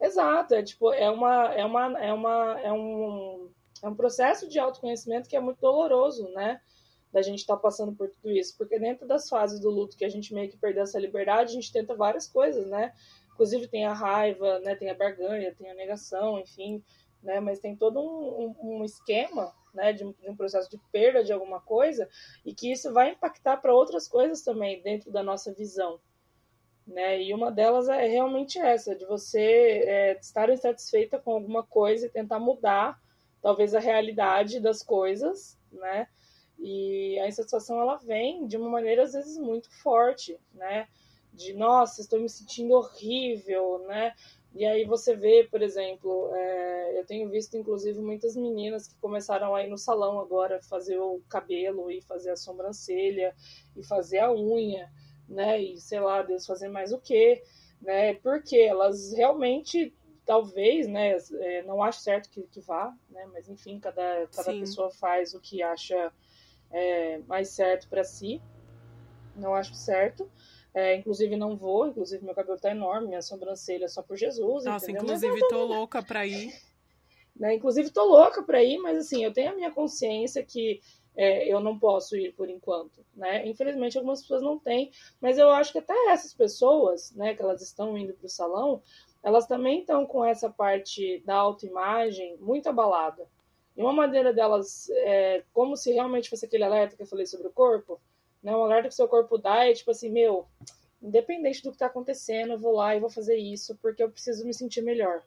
[0.00, 3.50] Exato, é tipo, é uma, é uma, é uma, é um,
[3.82, 6.60] é um processo de autoconhecimento que é muito doloroso, né?
[7.12, 10.04] Da gente estar tá passando por tudo isso, porque dentro das fases do luto que
[10.04, 12.92] a gente meio que perdeu essa liberdade, a gente tenta várias coisas, né?
[13.32, 14.74] Inclusive tem a raiva, né?
[14.74, 16.82] Tem a barganha, tem a negação, enfim,
[17.22, 17.40] né?
[17.40, 19.92] Mas tem todo um, um, um esquema, né?
[19.92, 22.08] De um, de um, processo de perda de alguma coisa
[22.44, 25.98] e que isso vai impactar para outras coisas também dentro da nossa visão,
[26.86, 27.22] né?
[27.22, 29.40] E uma delas é realmente essa, de você
[29.86, 33.00] é, estar insatisfeita com alguma coisa e tentar mudar,
[33.40, 36.06] talvez a realidade das coisas, né?
[36.58, 40.88] E a insatisfação ela vem de uma maneira às vezes muito forte, né?
[41.32, 44.14] De nossa, estou me sentindo horrível, né?
[44.54, 49.54] E aí você vê, por exemplo, é, eu tenho visto inclusive muitas meninas que começaram
[49.54, 53.34] a ir no salão agora fazer o cabelo e fazer a sobrancelha
[53.76, 54.90] e fazer a unha,
[55.28, 55.60] né?
[55.60, 57.42] E sei lá, Deus fazer mais o quê,
[57.80, 58.14] né?
[58.14, 59.94] Porque elas realmente
[60.26, 61.16] talvez, né?
[61.40, 63.26] É, não acho certo que, que vá, né?
[63.32, 66.12] Mas enfim, cada, cada pessoa faz o que acha
[66.70, 68.40] é, mais certo para si.
[69.36, 70.28] Não acho certo.
[70.74, 74.64] É, inclusive não vou, inclusive meu cabelo tá enorme, minha sobrancelha é só por Jesus.
[74.64, 75.02] Nossa, entendeu?
[75.02, 76.52] inclusive tô louca pra ir.
[77.38, 77.54] Né?
[77.54, 80.80] Inclusive tô louca pra ir, mas assim, eu tenho a minha consciência que
[81.16, 83.46] é, eu não posso ir por enquanto, né?
[83.46, 84.90] Infelizmente algumas pessoas não têm,
[85.20, 88.82] mas eu acho que até essas pessoas, né, que elas estão indo pro salão,
[89.22, 93.26] elas também estão com essa parte da autoimagem muito abalada,
[93.78, 97.46] e uma maneira delas, é, como se realmente fosse aquele alerta que eu falei sobre
[97.46, 98.00] o corpo,
[98.42, 98.54] né?
[98.54, 100.48] Um alerta que o seu corpo dá é tipo assim, meu,
[101.00, 104.44] independente do que está acontecendo, eu vou lá e vou fazer isso porque eu preciso
[104.44, 105.22] me sentir melhor.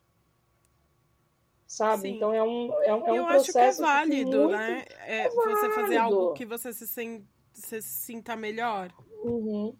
[1.65, 2.09] Sabe?
[2.09, 2.15] Sim.
[2.17, 3.57] Então é um, é um, é um eu processo.
[3.57, 4.51] acho que é válido, muito...
[4.51, 4.85] né?
[5.05, 5.57] É, é válido.
[5.57, 7.25] Você fazer algo que você se, sen...
[7.53, 8.91] se sinta melhor.
[9.23, 9.73] Uhum.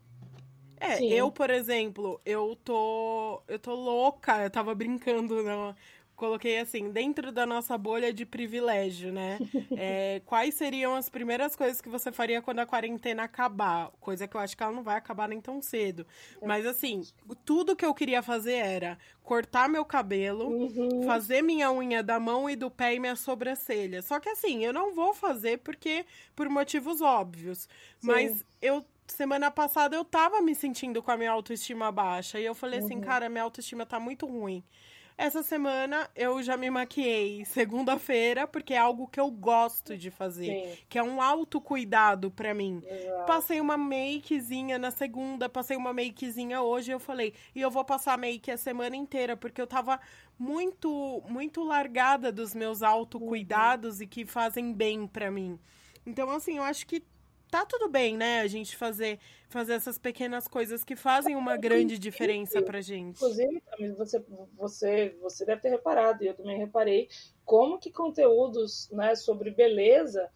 [0.79, 1.11] É, Sim.
[1.11, 3.43] eu, por exemplo, eu tô.
[3.49, 5.75] Eu tô louca, eu tava brincando, não,
[6.21, 9.39] coloquei assim, dentro da nossa bolha de privilégio, né?
[9.83, 13.89] É, quais seriam as primeiras coisas que você faria quando a quarentena acabar?
[13.99, 16.05] Coisa que eu acho que ela não vai acabar nem tão cedo.
[16.45, 17.01] Mas assim,
[17.43, 21.03] tudo que eu queria fazer era cortar meu cabelo, uhum.
[21.03, 24.01] fazer minha unha da mão e do pé e minha sobrancelha.
[24.03, 26.05] Só que assim, eu não vou fazer porque
[26.35, 27.61] por motivos óbvios.
[27.61, 28.07] Sim.
[28.07, 32.53] Mas eu semana passada eu tava me sentindo com a minha autoestima baixa e eu
[32.53, 32.99] falei assim, uhum.
[32.99, 34.63] assim, cara, minha autoestima tá muito ruim.
[35.21, 40.45] Essa semana eu já me maquiei segunda-feira, porque é algo que eu gosto de fazer,
[40.45, 40.77] Sim.
[40.89, 42.81] que é um autocuidado para mim.
[42.83, 43.27] Exato.
[43.27, 48.17] Passei uma makezinha na segunda, passei uma makezinha hoje, eu falei, e eu vou passar
[48.17, 49.99] make a semana inteira, porque eu tava
[50.39, 54.03] muito muito largada dos meus autocuidados uhum.
[54.03, 55.59] e que fazem bem para mim.
[56.03, 57.03] Então, assim, eu acho que
[57.51, 58.39] tá tudo bem, né?
[58.39, 63.17] A gente fazer, fazer essas pequenas coisas que fazem uma grande diferença pra gente.
[63.17, 63.61] Inclusive,
[63.97, 64.23] você,
[64.57, 67.09] você, você deve ter reparado, e eu também reparei,
[67.43, 70.31] como que conteúdos né, sobre beleza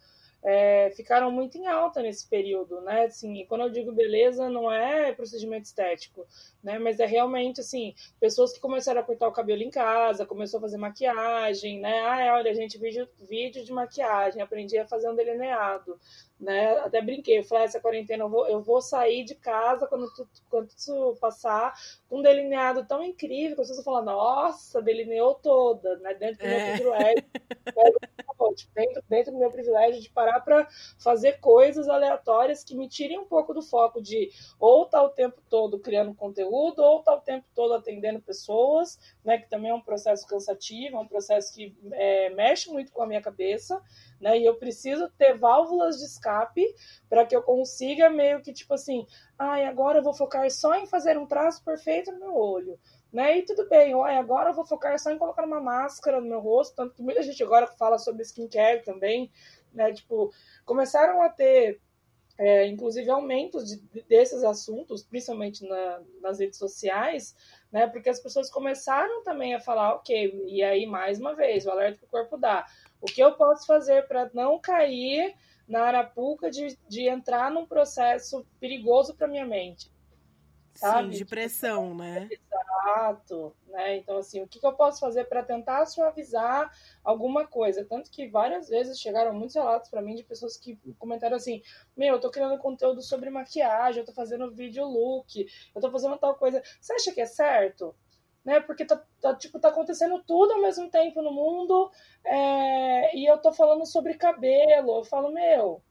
[0.48, 3.06] é, ficaram muito em alta nesse período, né?
[3.06, 6.24] Assim, e quando eu digo beleza, não é procedimento estético,
[6.62, 6.78] né?
[6.78, 10.60] Mas é realmente, assim, pessoas que começaram a cortar o cabelo em casa, começou a
[10.60, 12.00] fazer maquiagem, né?
[12.00, 15.98] Ah, olha, gente, vídeo, vídeo de maquiagem, aprendi a fazer um delineado,
[16.38, 16.76] né?
[16.78, 20.28] Até brinquei, falei, ah, essa quarentena eu vou, eu vou sair de casa quando, tu,
[20.50, 21.74] quando isso passar
[22.08, 26.14] com um delineado tão incrível que as pessoas falam, nossa, delineou toda, né?
[26.14, 26.58] Dentro do é.
[26.58, 27.24] meu privilégio.
[28.54, 30.66] tipo, dentro, dentro do meu privilégio de parar para
[30.98, 35.10] fazer coisas aleatórias que me tirem um pouco do foco de ou estar tá o
[35.10, 39.38] tempo todo criando conteúdo, ou estar tá o tempo todo atendendo pessoas, né?
[39.38, 43.06] Que também é um processo cansativo, é um processo que é, mexe muito com a
[43.06, 43.82] minha cabeça
[44.20, 44.38] né?
[44.38, 46.64] E eu preciso ter válvulas de escape
[47.08, 49.06] para que eu consiga meio que tipo assim,
[49.38, 52.78] ai, agora eu vou focar só em fazer um traço perfeito no meu olho.
[53.12, 53.38] Né?
[53.38, 56.40] E tudo bem, olha, agora eu vou focar só em colocar uma máscara no meu
[56.40, 59.30] rosto, tanto que muita gente agora fala sobre skincare também,
[59.72, 59.92] né?
[59.92, 60.30] Tipo,
[60.64, 61.80] começaram a ter
[62.38, 67.34] é, inclusive aumentos de, desses assuntos, principalmente na, nas redes sociais,
[67.70, 67.86] né?
[67.86, 71.98] Porque as pessoas começaram também a falar, ok, e aí mais uma vez, o alerta
[71.98, 72.66] que o corpo dá.
[73.00, 75.34] O que eu posso fazer para não cair
[75.68, 79.90] na arapuca de, de entrar num processo perigoso para minha mente?
[80.76, 81.12] Sabe?
[81.12, 82.28] Sim, de pressão, né?
[82.30, 83.96] Exato, né?
[83.96, 86.70] Então, assim, o que, que eu posso fazer para tentar suavizar
[87.02, 87.84] alguma coisa?
[87.84, 91.62] Tanto que várias vezes chegaram muitos relatos para mim de pessoas que comentaram assim:
[91.96, 96.16] Meu, eu tô criando conteúdo sobre maquiagem, eu tô fazendo vídeo look, eu tô fazendo
[96.18, 96.62] tal coisa.
[96.80, 97.94] Você acha que é certo?
[98.46, 98.60] né?
[98.60, 101.90] Porque tá, tá, tipo, tá acontecendo tudo ao mesmo tempo no mundo
[102.24, 104.98] é, e eu tô falando sobre cabelo.
[104.98, 105.82] Eu falo, meu,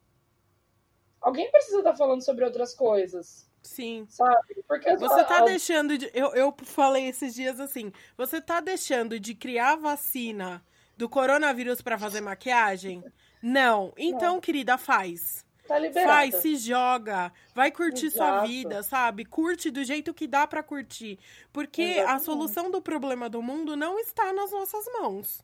[1.20, 3.52] alguém precisa estar tá falando sobre outras coisas.
[3.66, 4.06] Sim.
[4.08, 4.64] Sabe?
[4.68, 6.10] Porque você tá deixando de.
[6.14, 10.64] Eu, eu falei esses dias assim: você tá deixando de criar vacina
[10.96, 13.04] do coronavírus para fazer maquiagem?
[13.42, 13.92] Não.
[13.98, 14.42] Então, Não.
[14.42, 15.44] querida, faz.
[15.68, 16.12] Tá liberada.
[16.12, 17.34] Vai, se joga.
[17.56, 18.18] Vai curtir Exato.
[18.18, 19.26] sua vida, sabe?
[19.26, 21.18] Curte do jeito que dá para curtir.
[21.52, 22.16] Porque Exatamente.
[22.16, 25.44] a solução do problema do mundo não está nas nossas mãos.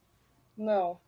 [0.55, 1.01] Não.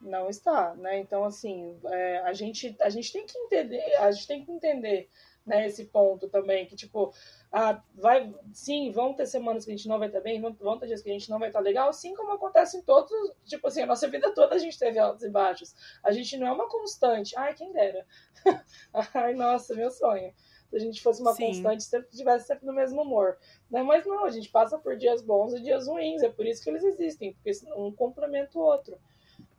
[0.00, 0.98] Não está, né?
[0.98, 5.10] Então, assim, é, a, gente, a gente tem que entender, a gente tem que entender
[5.46, 7.14] né, esse ponto também, que, tipo,
[7.52, 10.88] ah, vai, sim, vão ter semanas que a gente não vai estar bem, vão, ter
[10.88, 13.10] dias que a gente não vai estar legal, assim como acontece em todos,
[13.44, 15.74] tipo assim, a nossa vida toda a gente teve altos e baixos.
[16.02, 17.38] A gente não é uma constante.
[17.38, 18.04] Ai, quem dera.
[19.14, 20.34] Ai, nossa, meu sonho.
[20.68, 21.46] Se a gente fosse uma sim.
[21.46, 23.38] constante, sempre tivesse sempre no mesmo humor.
[23.70, 23.82] Né?
[23.82, 26.70] Mas não, a gente passa por dias bons e dias ruins, é por isso que
[26.70, 28.98] eles existem, porque um complementa o outro,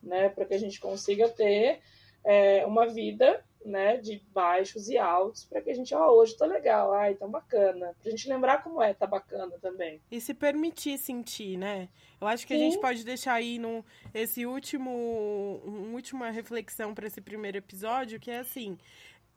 [0.03, 0.27] né?
[0.27, 1.79] Para que a gente consiga ter
[2.25, 6.37] é, uma vida né, de baixos e altos, para que a gente, ó, oh, hoje
[6.37, 7.93] tá legal, ai, tá bacana.
[8.01, 10.01] Pra gente lembrar como é, tá bacana também.
[10.09, 11.89] E se permitir sentir, né?
[12.19, 12.61] Eu acho que Sim.
[12.61, 18.19] a gente pode deixar aí no, esse último, uma última reflexão para esse primeiro episódio,
[18.19, 18.77] que é assim,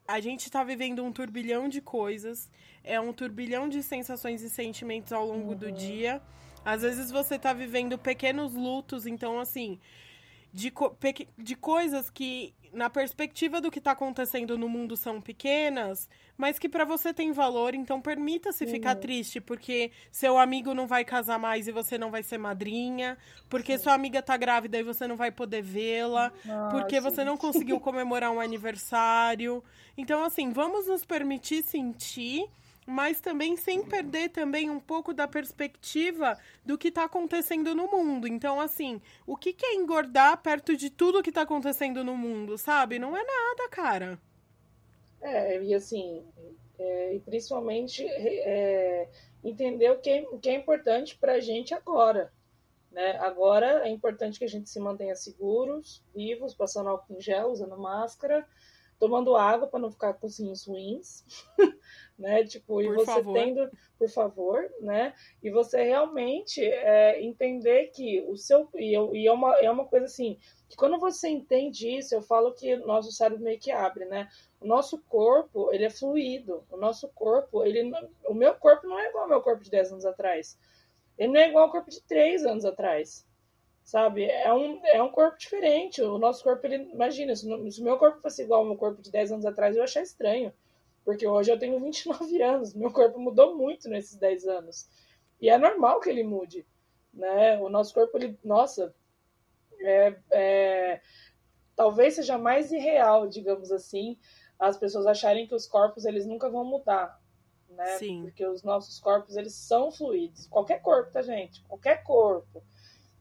[0.06, 2.48] a gente está vivendo um turbilhão de coisas,
[2.84, 5.58] é um turbilhão de sensações e sentimentos ao longo uhum.
[5.58, 6.22] do dia.
[6.64, 9.80] Às vezes você está vivendo pequenos lutos, então assim,
[10.52, 10.96] de, co
[11.38, 16.68] de coisas que, na perspectiva do que está acontecendo no mundo, são pequenas, mas que
[16.68, 18.70] para você tem valor, então permita-se uhum.
[18.70, 23.16] ficar triste, porque seu amigo não vai casar mais e você não vai ser madrinha,
[23.48, 23.84] porque Sim.
[23.84, 26.32] sua amiga tá grávida e você não vai poder vê-la,
[26.70, 29.62] porque você não conseguiu comemorar um aniversário.
[29.96, 32.48] Então, assim, vamos nos permitir sentir
[32.90, 38.26] mas também sem perder também um pouco da perspectiva do que está acontecendo no mundo.
[38.26, 42.58] Então, assim, o que, que é engordar perto de tudo que está acontecendo no mundo,
[42.58, 42.98] sabe?
[42.98, 44.18] Não é nada, cara.
[45.20, 46.24] É, e assim,
[46.78, 49.08] é, e principalmente é,
[49.44, 52.32] entender o que, é, o que é importante pra gente agora.
[52.90, 53.12] Né?
[53.18, 57.78] Agora é importante que a gente se mantenha seguros, vivos, passando álcool em gel, usando
[57.78, 58.44] máscara,
[59.00, 61.24] tomando água para não ficar com rins ruins,
[62.18, 62.44] né?
[62.44, 63.32] Tipo, por e você favor.
[63.32, 65.14] tendo, por favor, né?
[65.42, 69.86] E você realmente é, entender que o seu e, eu, e é uma é uma
[69.86, 70.38] coisa assim
[70.68, 74.28] que quando você entende isso, eu falo que nosso cérebro meio que abre, né?
[74.60, 76.62] O nosso corpo, ele é fluido.
[76.70, 77.90] O nosso corpo, ele
[78.26, 80.58] o meu corpo não é igual ao meu corpo de 10 anos atrás.
[81.18, 83.26] Ele não é igual ao corpo de 3 anos atrás
[83.82, 84.24] sabe?
[84.24, 86.02] É um, é um corpo diferente.
[86.02, 89.02] O nosso corpo, ele, imagina, se, se o meu corpo fosse igual ao meu corpo
[89.02, 90.52] de 10 anos atrás, eu ia achar estranho.
[91.04, 94.88] Porque hoje eu tenho 29 anos, meu corpo mudou muito nesses 10 anos.
[95.40, 96.66] E é normal que ele mude,
[97.12, 97.58] né?
[97.60, 98.94] O nosso corpo, ele, nossa,
[99.80, 101.00] é, é,
[101.74, 104.18] talvez seja mais irreal, digamos assim,
[104.58, 107.18] as pessoas acharem que os corpos, eles nunca vão mudar,
[107.70, 107.96] né?
[107.96, 108.22] Sim.
[108.22, 110.46] Porque os nossos corpos, eles são fluidos.
[110.46, 111.62] Qualquer corpo, tá, gente?
[111.64, 112.62] Qualquer corpo.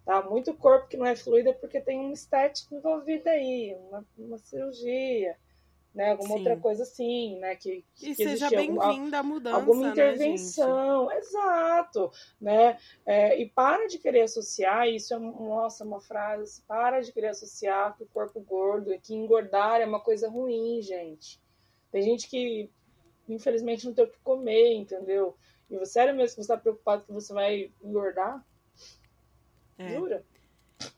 [0.10, 0.24] Tá?
[0.24, 4.38] Muito corpo que não é fluido é porque tem uma estética envolvida aí, uma, uma
[4.40, 5.38] cirurgia,
[5.94, 6.10] né?
[6.14, 6.38] Alguma Sim.
[6.40, 7.56] outra coisa assim, né?
[7.56, 12.80] Que, que e seja bem-vinda a mudança, Alguma né, intervenção, né, exato, né?
[13.06, 17.96] É, e para de querer associar, isso é, nossa, uma frase, para de querer associar
[17.96, 21.40] que o corpo gordo, que engordar é uma coisa ruim, gente.
[21.92, 22.68] Tem gente que,
[23.28, 25.38] infelizmente, não tem o que comer, entendeu?
[25.70, 28.44] E você, sério mesmo que você está preocupado que você vai engordar?
[29.80, 29.96] É.
[29.96, 30.24] Jura?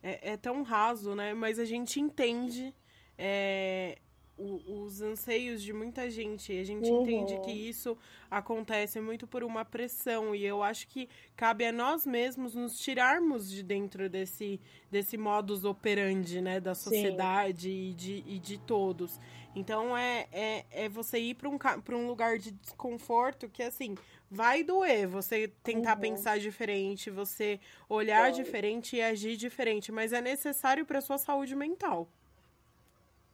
[0.03, 1.33] É, é, tão raso, né?
[1.33, 2.73] Mas a gente entende
[3.17, 3.97] é,
[4.37, 6.51] o, os anseios de muita gente.
[6.57, 7.03] A gente uhum.
[7.03, 7.97] entende que isso
[8.29, 10.35] acontece muito por uma pressão.
[10.35, 14.59] E eu acho que cabe a nós mesmos nos tirarmos de dentro desse,
[14.89, 16.59] desse modus operandi, né?
[16.59, 19.19] Da sociedade e de, e de todos.
[19.55, 21.57] Então é, é, é você ir para um,
[21.97, 23.95] um lugar de desconforto que, assim,
[24.29, 26.01] vai doer você tentar uhum.
[26.01, 32.07] pensar diferente, você olhar diferente e agir diferente, mas é necessário para sua saúde mental.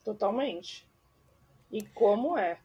[0.04, 0.88] Totalmente.
[1.72, 2.58] E como é?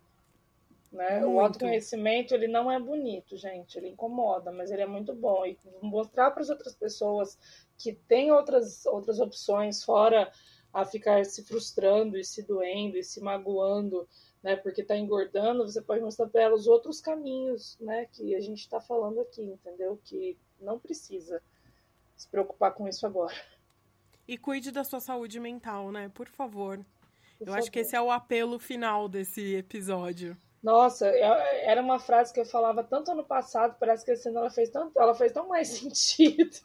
[0.93, 1.25] Né?
[1.25, 3.77] O autoconhecimento ele não é bonito, gente.
[3.77, 5.45] Ele incomoda, mas ele é muito bom.
[5.45, 7.39] E mostrar para as outras pessoas
[7.79, 10.31] que tem outras, outras opções fora
[10.73, 14.09] a ficar se frustrando e se doendo e se magoando
[14.43, 14.57] né?
[14.57, 18.07] Porque está engordando, você pode mostrar para ela os outros caminhos, né?
[18.13, 19.99] Que a gente está falando aqui, entendeu?
[20.05, 21.41] Que não precisa
[22.17, 23.35] se preocupar com isso agora.
[24.27, 26.11] E cuide da sua saúde mental, né?
[26.13, 26.79] Por favor.
[26.79, 26.85] Por
[27.41, 27.59] Eu favor.
[27.59, 30.37] acho que esse é o apelo final desse episódio.
[30.63, 34.51] Nossa, era uma frase que eu falava tanto ano passado, parece que esse ano ela
[34.51, 36.57] fez tanto, ela fez tão mais sentido.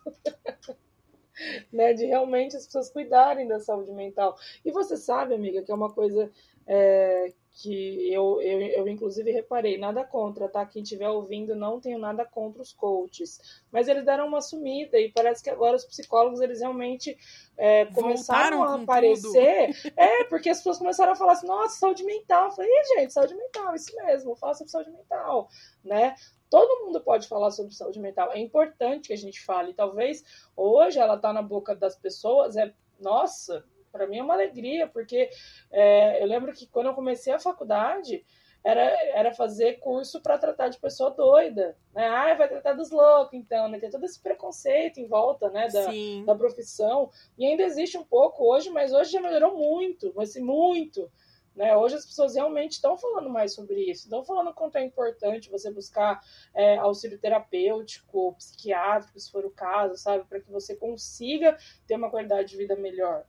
[1.72, 4.38] Né, de realmente as pessoas cuidarem da saúde mental.
[4.64, 6.32] E você sabe, amiga, que é uma coisa
[6.68, 10.64] é, que eu, eu, eu inclusive reparei, nada contra, tá?
[10.64, 13.40] Quem estiver ouvindo, não tenho nada contra os coaches.
[13.72, 17.18] Mas eles deram uma sumida e parece que agora os psicólogos, eles realmente
[17.58, 19.74] é, começaram a aparecer.
[19.74, 19.98] Tudo.
[19.98, 22.46] É, porque as pessoas começaram a falar assim, nossa, saúde mental.
[22.46, 25.50] Eu falei, gente, saúde mental, isso mesmo, fala sobre saúde mental,
[25.84, 26.16] né?
[26.50, 28.32] Todo mundo pode falar sobre saúde mental.
[28.32, 29.74] É importante que a gente fale.
[29.74, 30.24] Talvez
[30.56, 35.30] hoje ela tá na boca das pessoas, é, nossa, para mim é uma alegria, porque
[35.72, 38.26] é, eu lembro que quando eu comecei a faculdade,
[38.64, 38.82] era,
[39.18, 42.08] era fazer curso para tratar de pessoa doida, né?
[42.08, 43.80] Ah, vai tratar dos loucos, então, né?
[43.80, 45.86] Tem todo esse preconceito em volta, né, da,
[46.26, 47.10] da profissão.
[47.38, 51.10] E ainda existe um pouco hoje, mas hoje já melhorou muito, mas assim, muito.
[51.58, 51.76] Né?
[51.76, 55.72] Hoje as pessoas realmente estão falando mais sobre isso, estão falando quanto é importante você
[55.72, 56.22] buscar
[56.54, 60.24] é, auxílio terapêutico, psiquiátrico, se for o caso, sabe?
[60.26, 63.26] Para que você consiga ter uma qualidade de vida melhor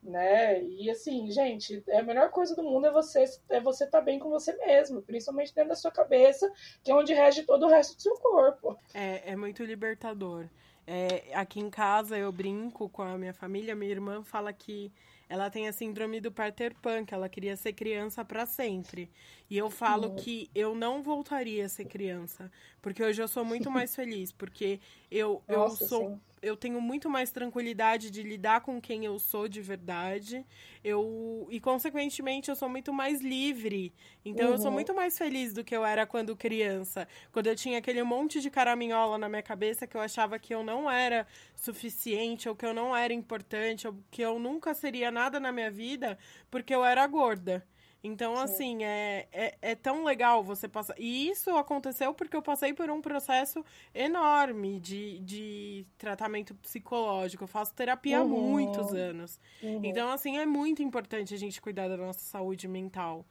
[0.00, 0.60] né?
[0.64, 4.18] E assim, gente, a melhor coisa do mundo é você é você estar tá bem
[4.18, 6.52] com você mesmo, principalmente dentro da sua cabeça,
[6.82, 8.76] que é onde rege todo o resto do seu corpo.
[8.92, 10.48] É, é muito libertador.
[10.84, 14.92] É, aqui em casa eu brinco com a minha família, minha irmã fala que
[15.28, 19.10] ela tem a síndrome do Peter Pan, que ela queria ser criança para sempre.
[19.48, 20.16] E eu falo uhum.
[20.16, 22.50] que eu não voltaria a ser criança,
[22.80, 26.80] porque hoje eu sou muito mais feliz, porque eu, Nossa, eu sou sim eu tenho
[26.80, 30.44] muito mais tranquilidade de lidar com quem eu sou de verdade.
[30.82, 33.94] Eu e consequentemente eu sou muito mais livre.
[34.24, 34.52] Então uhum.
[34.52, 34.72] eu sou uhum.
[34.72, 38.50] muito mais feliz do que eu era quando criança, quando eu tinha aquele monte de
[38.50, 42.74] caraminhola na minha cabeça que eu achava que eu não era suficiente ou que eu
[42.74, 46.18] não era importante ou que eu nunca seria nada na minha vida
[46.50, 47.64] porque eu era gorda.
[48.04, 48.42] Então, Sim.
[48.42, 50.94] assim, é, é, é, tão legal você passar.
[50.98, 57.44] E isso aconteceu porque eu passei por um processo enorme de, de tratamento psicológico.
[57.44, 58.24] Eu faço terapia uhum.
[58.24, 59.40] há muitos anos.
[59.62, 59.80] Uhum.
[59.84, 63.24] Então, assim, é muito importante a gente cuidar da nossa saúde mental.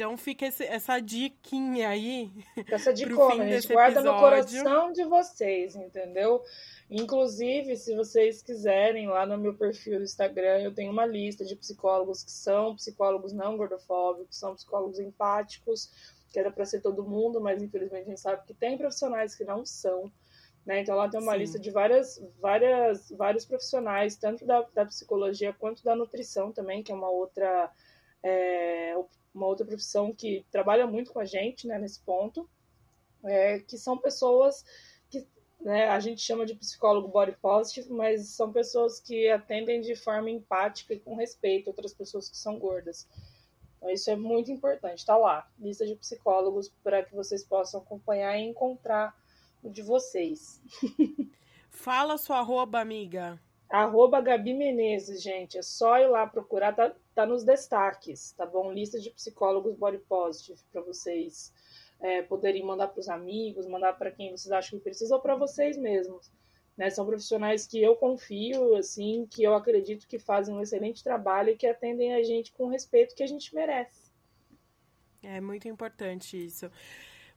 [0.00, 2.32] Então fica esse, essa diquinha aí.
[2.72, 6.42] Essa dicona, a gente guarda no coração de vocês, entendeu?
[6.90, 11.54] Inclusive, se vocês quiserem, lá no meu perfil do Instagram, eu tenho uma lista de
[11.54, 15.90] psicólogos que são psicólogos não gordofóbicos, são psicólogos empáticos,
[16.32, 19.44] que era para ser todo mundo, mas infelizmente a gente sabe que tem profissionais que
[19.44, 20.10] não são.
[20.64, 20.80] Né?
[20.80, 21.38] Então lá tem uma Sim.
[21.40, 26.90] lista de várias, várias, vários profissionais, tanto da, da psicologia quanto da nutrição também, que
[26.90, 27.70] é uma outra
[28.22, 28.96] é,
[29.34, 32.48] uma outra profissão que trabalha muito com a gente né, nesse ponto,
[33.24, 34.64] é, que são pessoas
[35.08, 35.26] que
[35.60, 40.30] né, a gente chama de psicólogo body positive, mas são pessoas que atendem de forma
[40.30, 43.06] empática e com respeito outras pessoas que são gordas.
[43.76, 44.98] Então, isso é muito importante.
[44.98, 49.16] Está lá, lista de psicólogos para que vocês possam acompanhar e encontrar
[49.62, 50.60] o de vocês.
[51.70, 53.40] Fala sua arroba, amiga.
[53.70, 55.56] Arroba Gabi Menezes, gente.
[55.56, 58.72] É só ir lá procurar, tá, tá nos destaques, tá bom?
[58.72, 61.52] Lista de psicólogos body positive para vocês
[62.00, 65.36] é, poderem mandar para os amigos, mandar para quem vocês acham que precisa ou para
[65.36, 66.32] vocês mesmos.
[66.76, 66.90] Né?
[66.90, 71.56] São profissionais que eu confio, assim, que eu acredito que fazem um excelente trabalho e
[71.56, 74.10] que atendem a gente com o respeito que a gente merece.
[75.22, 76.70] É muito importante isso.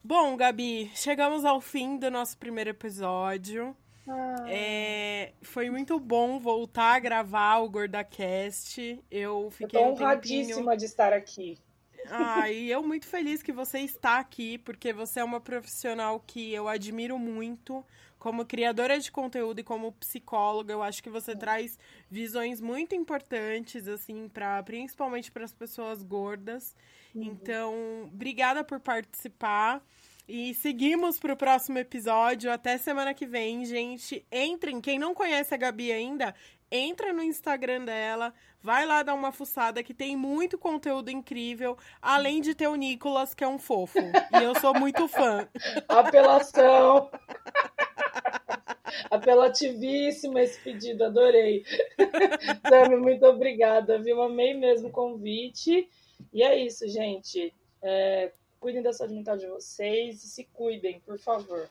[0.02, 3.76] Bom, Gabi, chegamos ao fim do nosso primeiro episódio.
[4.08, 4.46] Ah.
[4.48, 9.02] É, foi muito bom voltar a gravar o GordaCast.
[9.10, 11.58] Eu fiquei eu tô honradíssima um de estar aqui.
[12.10, 16.54] Ah, e eu muito feliz que você está aqui, porque você é uma profissional que
[16.54, 17.86] eu admiro muito.
[18.20, 21.78] Como criadora de conteúdo e como psicóloga, eu acho que você traz
[22.10, 26.74] visões muito importantes, assim, para principalmente para as pessoas gordas.
[27.14, 27.24] Uhum.
[27.24, 29.82] Então, obrigada por participar.
[30.28, 32.52] E seguimos para o próximo episódio.
[32.52, 34.26] Até semana que vem, gente.
[34.32, 34.80] Entrem.
[34.80, 36.34] Quem não conhece a Gabi ainda,
[36.72, 38.34] entra no Instagram dela.
[38.62, 41.78] Vai lá dar uma fuçada que tem muito conteúdo incrível.
[42.02, 44.00] Além de ter o Nicolas, que é um fofo.
[44.00, 45.48] E eu sou muito fã.
[45.90, 47.12] Apelação.
[49.12, 51.66] Apelativíssima esse pedido, adorei.
[52.70, 54.22] Sammy, muito obrigada, viu?
[54.22, 55.90] Amei mesmo o convite.
[56.32, 57.54] E é isso, gente.
[57.82, 58.32] É,
[58.64, 61.70] Cuidem da saúde mental de vocês e se cuidem, por favor.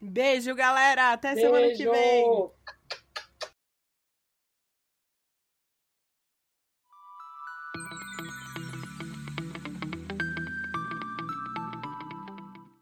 [0.00, 1.12] Beijo, galera.
[1.12, 1.46] Até Beijo.
[1.46, 2.50] semana que vem.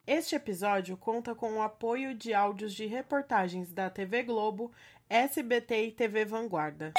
[0.06, 4.72] Este episódio conta com o apoio de áudios de reportagens da TV Globo,
[5.10, 6.94] SBT e TV Vanguarda.